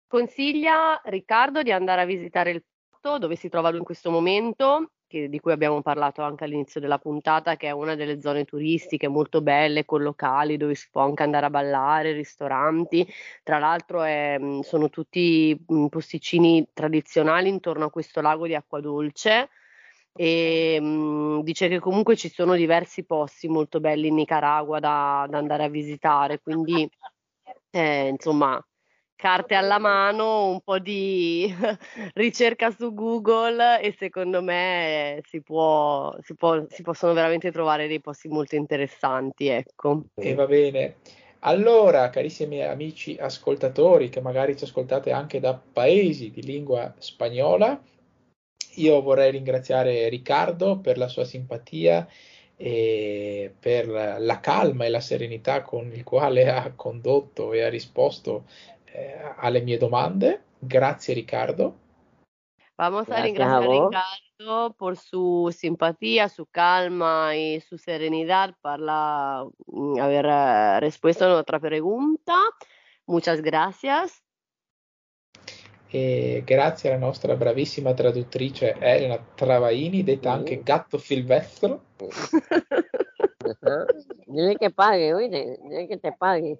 Consiglia 0.10 1.00
Riccardo 1.06 1.62
di 1.62 1.72
andare 1.72 2.02
a 2.02 2.06
visitare 2.06 2.52
il 2.52 2.64
porto 3.00 3.18
dove 3.18 3.36
si 3.36 3.50
trova 3.50 3.70
lui 3.70 3.80
in 3.80 3.84
questo 3.86 4.12
momento, 4.12 4.92
che- 5.08 5.30
di 5.30 5.40
cui 5.40 5.52
abbiamo 5.52 5.82
parlato 5.82 6.22
anche 6.22 6.44
all'inizio 6.44 6.80
della 6.80 7.00
puntata, 7.00 7.56
che 7.56 7.68
è 7.68 7.72
una 7.72 7.96
delle 7.96 8.22
zone 8.22 8.46
turistiche 8.46 9.08
molto 9.08 9.42
belle, 9.42 9.86
con 9.86 10.02
locali 10.04 10.58
dove 10.58 10.76
si 10.76 10.88
può 10.92 11.02
anche 11.04 11.24
andare 11.24 11.46
a 11.48 11.50
ballare, 11.50 12.12
ristoranti. 12.12 13.08
Tra 13.44 13.58
l'altro 13.60 14.04
è, 14.04 14.38
mh, 14.38 14.62
sono 14.62 14.90
tutti 14.90 15.58
mh, 15.68 15.88
posticini 15.88 16.68
tradizionali 16.74 17.50
intorno 17.50 17.86
a 17.86 17.90
questo 17.90 18.22
lago 18.22 18.46
di 18.46 18.56
acqua 18.56 18.80
dolce 18.82 19.50
e 20.14 20.80
mh, 20.80 21.42
dice 21.44 21.68
che 21.70 21.80
comunque 21.80 22.16
ci 22.16 22.30
sono 22.30 22.56
diversi 22.56 23.04
posti 23.06 23.48
molto 23.48 23.80
belli 23.80 24.08
in 24.08 24.16
Nicaragua 24.16 24.80
da, 24.80 25.26
da 25.30 25.38
andare 25.38 25.64
a 25.64 25.70
visitare, 25.70 26.40
quindi 26.42 26.90
eh, 27.72 28.08
insomma 28.10 28.62
carte 29.20 29.54
alla 29.54 29.80
mano, 29.80 30.48
un 30.48 30.62
po' 30.62 30.80
di 30.80 31.54
ricerca 32.16 32.72
su 32.72 32.94
Google 32.94 33.82
e 33.82 33.94
secondo 33.98 34.42
me 34.42 35.22
si 35.28 35.42
può, 35.42 36.16
si 36.22 36.36
può- 36.36 36.66
si 36.70 36.84
possono 36.84 37.12
veramente 37.12 37.52
trovare 37.52 37.88
dei 37.88 38.00
posti 38.00 38.30
molto 38.30 38.56
interessanti, 38.56 39.48
ecco. 39.48 40.06
E 40.16 40.34
va 40.36 40.48
bene. 40.48 40.96
Allora, 41.40 42.10
carissimi 42.10 42.64
amici 42.64 43.18
ascoltatori, 43.20 44.08
che 44.08 44.22
magari 44.22 44.56
ci 44.56 44.64
ascoltate 44.64 45.12
anche 45.12 45.42
da 45.42 45.54
paesi 45.54 46.32
di 46.32 46.42
lingua 46.42 46.94
spagnola, 46.98 47.78
io 48.76 49.02
vorrei 49.02 49.32
ringraziare 49.32 50.08
Riccardo 50.08 50.80
per 50.80 50.98
la 50.98 51.10
sua 51.10 51.26
simpatia 51.26 52.08
e 52.56 53.54
per 53.58 53.88
la 53.88 54.40
calma 54.42 54.86
e 54.86 54.90
la 54.90 55.00
serenità 55.00 55.62
con 55.62 55.92
il 55.94 56.04
quale 56.04 56.50
ha 56.50 56.72
condotto 56.76 57.54
e 57.54 57.62
ha 57.62 57.70
risposto 57.70 58.46
eh, 58.94 59.34
alle 59.38 59.62
mie 59.62 59.78
domande. 59.78 60.44
Grazie 60.60 61.14
Riccardo. 61.14 61.88
Vamos 62.78 63.10
a 63.10 63.16
Gracias 63.16 63.20
a 63.20 63.24
ringraziar 63.24 63.64
a 63.64 63.66
vos. 63.66 63.90
Ricardo 63.90 64.74
por 64.78 64.98
su 64.98 65.54
simpatía, 65.56 66.30
su 66.30 66.46
calma 66.46 67.36
y 67.36 67.60
su 67.60 67.78
serenidad 67.78 68.56
para 68.62 69.44
mm, 69.68 70.00
haber 70.00 70.26
eh, 70.26 70.80
respuesto 70.80 71.26
a 71.26 71.30
nuestra 71.30 71.60
pregunta. 71.60 72.36
Muchas 73.06 73.42
gracias. 73.42 74.24
E 75.92 76.44
grazie 76.46 76.92
alla 76.92 77.00
nostra 77.00 77.36
bravissima 77.36 77.94
traduttrice 77.94 78.76
Elena 78.80 79.18
Travaini, 79.18 80.04
detta 80.04 80.32
anche 80.32 80.62
Gatto 80.62 80.98
Silvestro. 80.98 81.86
Dile 84.28 84.72
pague, 84.72 85.14
oye, 85.14 85.28
dile 85.28 85.88
que 85.88 85.98
te 85.98 86.12
pague 86.12 86.60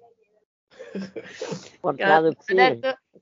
Ha 1.82 2.20
detto, 2.20 2.44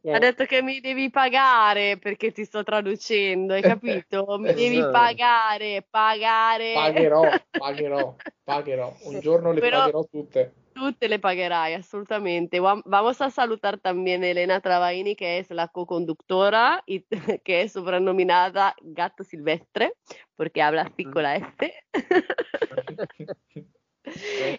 que- 0.00 0.12
ha 0.12 0.18
detto 0.18 0.44
che 0.44 0.62
mi 0.62 0.80
devi 0.80 1.11
pagare 1.11 1.98
perché 1.98 2.32
ti 2.32 2.44
sto 2.44 2.62
traducendo, 2.62 3.54
hai 3.54 3.62
capito? 3.62 4.24
Mi 4.38 4.52
devi 4.54 4.78
Esatto. 4.78 4.92
pagare, 4.92 5.86
pagare. 5.88 6.72
Pagherò, 6.74 7.22
pagherò, 7.50 8.14
pagherò. 8.44 8.94
Un 9.02 9.20
giorno 9.20 9.52
le 9.52 9.61
Però- 9.61 9.78
pagherò 9.80 10.04
tutte. 10.04 10.52
Tú 10.78 10.94
le 11.00 11.18
pagherai, 11.18 11.74
assolutamente. 11.74 12.61
Vam- 12.61 12.82
Vamos 12.84 13.20
a 13.20 13.30
salutar 13.30 13.80
también 13.80 14.22
Elena 14.22 14.61
Travaini, 14.61 15.16
que 15.16 15.38
es 15.38 15.50
la 15.50 15.66
co-conductora 15.66 16.84
y 16.86 17.04
que 17.42 17.62
es 17.62 17.72
soprannominada 17.72 18.76
Gato 18.80 19.24
Silvestre, 19.24 19.94
porque 20.36 20.62
habla 20.62 20.82
así 20.82 21.04
con 21.04 21.24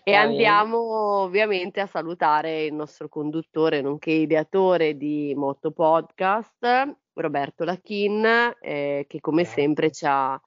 E 0.03 0.13
andiamo 0.13 0.77
ovviamente 1.21 1.79
a 1.81 1.85
salutare 1.85 2.65
il 2.65 2.73
nostro 2.73 3.09
conduttore, 3.09 3.81
nonché 3.81 4.11
ideatore 4.11 4.95
di 4.97 5.33
Motto 5.35 5.71
Podcast, 5.71 6.95
Roberto 7.13 7.63
Lachin, 7.63 8.55
eh, 8.59 9.05
che 9.07 9.19
come 9.19 9.43
Grazie. 9.43 9.61
sempre 9.61 9.91
ci 9.91 10.05
ha 10.07 10.41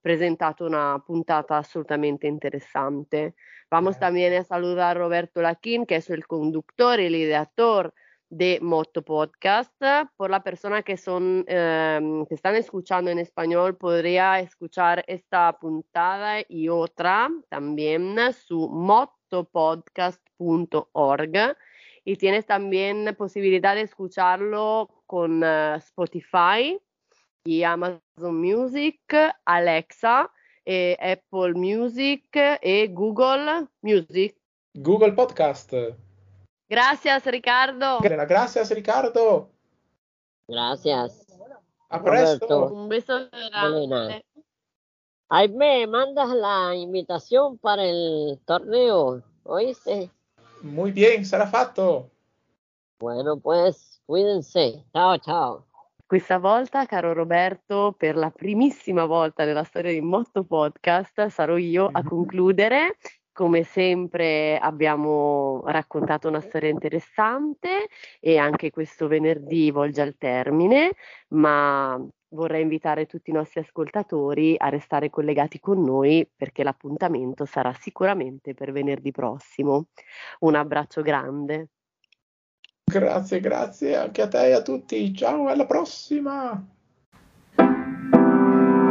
presentato 0.00 0.64
una 0.64 1.02
puntata 1.04 1.56
assolutamente 1.56 2.26
interesante. 2.26 3.34
Vamos 3.68 3.98
también 3.98 4.32
a 4.34 4.44
saludar 4.44 4.96
a 4.96 5.00
Roberto 5.00 5.40
Laquín, 5.40 5.86
que 5.86 5.96
es 5.96 6.08
el 6.10 6.26
conductor 6.26 7.00
y 7.00 7.06
el 7.06 7.16
ideador 7.16 7.92
de 8.28 8.58
Moto 8.60 9.02
Podcast. 9.02 9.72
Por 10.16 10.30
la 10.30 10.42
persona 10.42 10.82
que 10.82 10.96
son 10.96 11.44
eh, 11.46 12.24
que 12.28 12.34
están 12.34 12.56
escuchando 12.56 13.08
en 13.10 13.18
español, 13.18 13.76
podría 13.76 14.40
escuchar 14.40 15.04
esta 15.06 15.58
puntada 15.58 16.40
y 16.48 16.68
otra 16.68 17.30
también 17.48 18.16
su 18.32 18.68
motopodcast.org 18.68 21.56
y 22.04 22.16
tienes 22.16 22.46
también 22.46 23.14
posibilidad 23.18 23.74
de 23.74 23.82
escucharlo 23.82 24.88
con 25.06 25.42
uh, 25.42 25.74
Spotify 25.76 26.80
y 27.44 27.64
Amazon 27.64 28.40
Music, 28.40 29.00
Alexa, 29.44 30.30
eh, 30.64 30.96
Apple 31.00 31.54
Music 31.54 32.24
e 32.32 32.88
Google 32.92 33.66
Music. 33.82 34.36
Google 34.74 35.12
Podcast. 35.12 35.72
Gracias 36.68 37.24
Ricardo. 37.26 37.98
Gracias 38.00 38.70
Ricardo. 38.70 39.50
Gracias. 40.48 41.26
A 41.88 42.02
presto. 42.02 42.46
Roberto. 42.48 42.74
Un 42.74 42.88
beso 42.88 43.28
grande. 43.30 44.24
Ahí 45.28 45.48
me 45.48 45.86
mandas 45.86 46.28
la 46.30 46.74
invitación 46.74 47.58
para 47.58 47.84
el 47.84 48.38
torneo, 48.44 49.22
¿oíste? 49.42 50.10
Muy 50.62 50.92
bien, 50.92 51.24
sarà 51.24 51.48
fatto. 51.48 52.10
Bueno, 52.98 53.36
pues 53.38 54.00
cuídense. 54.06 54.84
Ciao, 54.92 55.18
ciao. 55.18 55.66
Questa 56.06 56.38
volta, 56.38 56.86
caro 56.86 57.12
Roberto, 57.12 57.92
per 57.98 58.16
la 58.16 58.30
primissima 58.30 59.04
volta 59.06 59.44
nella 59.44 59.64
storia 59.64 59.90
di 59.90 60.00
Motto 60.00 60.44
Podcast 60.44 61.26
sarò 61.26 61.56
io 61.56 61.90
a 61.92 62.04
concludere. 62.04 62.96
Come 63.36 63.64
sempre 63.64 64.56
abbiamo 64.56 65.62
raccontato 65.66 66.26
una 66.26 66.40
storia 66.40 66.70
interessante 66.70 67.88
e 68.18 68.38
anche 68.38 68.70
questo 68.70 69.08
venerdì 69.08 69.70
volge 69.70 70.00
al 70.00 70.16
termine, 70.16 70.92
ma 71.28 72.02
vorrei 72.28 72.62
invitare 72.62 73.04
tutti 73.04 73.28
i 73.28 73.34
nostri 73.34 73.60
ascoltatori 73.60 74.54
a 74.56 74.70
restare 74.70 75.10
collegati 75.10 75.60
con 75.60 75.82
noi 75.82 76.26
perché 76.34 76.62
l'appuntamento 76.62 77.44
sarà 77.44 77.74
sicuramente 77.74 78.54
per 78.54 78.72
venerdì 78.72 79.10
prossimo. 79.10 79.88
Un 80.40 80.54
abbraccio 80.54 81.02
grande. 81.02 81.68
Grazie, 82.84 83.40
grazie 83.40 83.96
anche 83.96 84.22
a 84.22 84.28
te 84.28 84.46
e 84.46 84.52
a 84.52 84.62
tutti. 84.62 85.14
Ciao, 85.14 85.48
alla 85.48 85.66
prossima. 85.66 86.66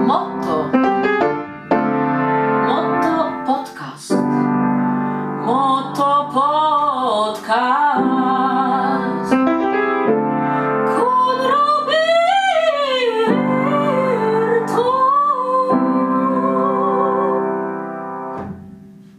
Motto 0.06 1.15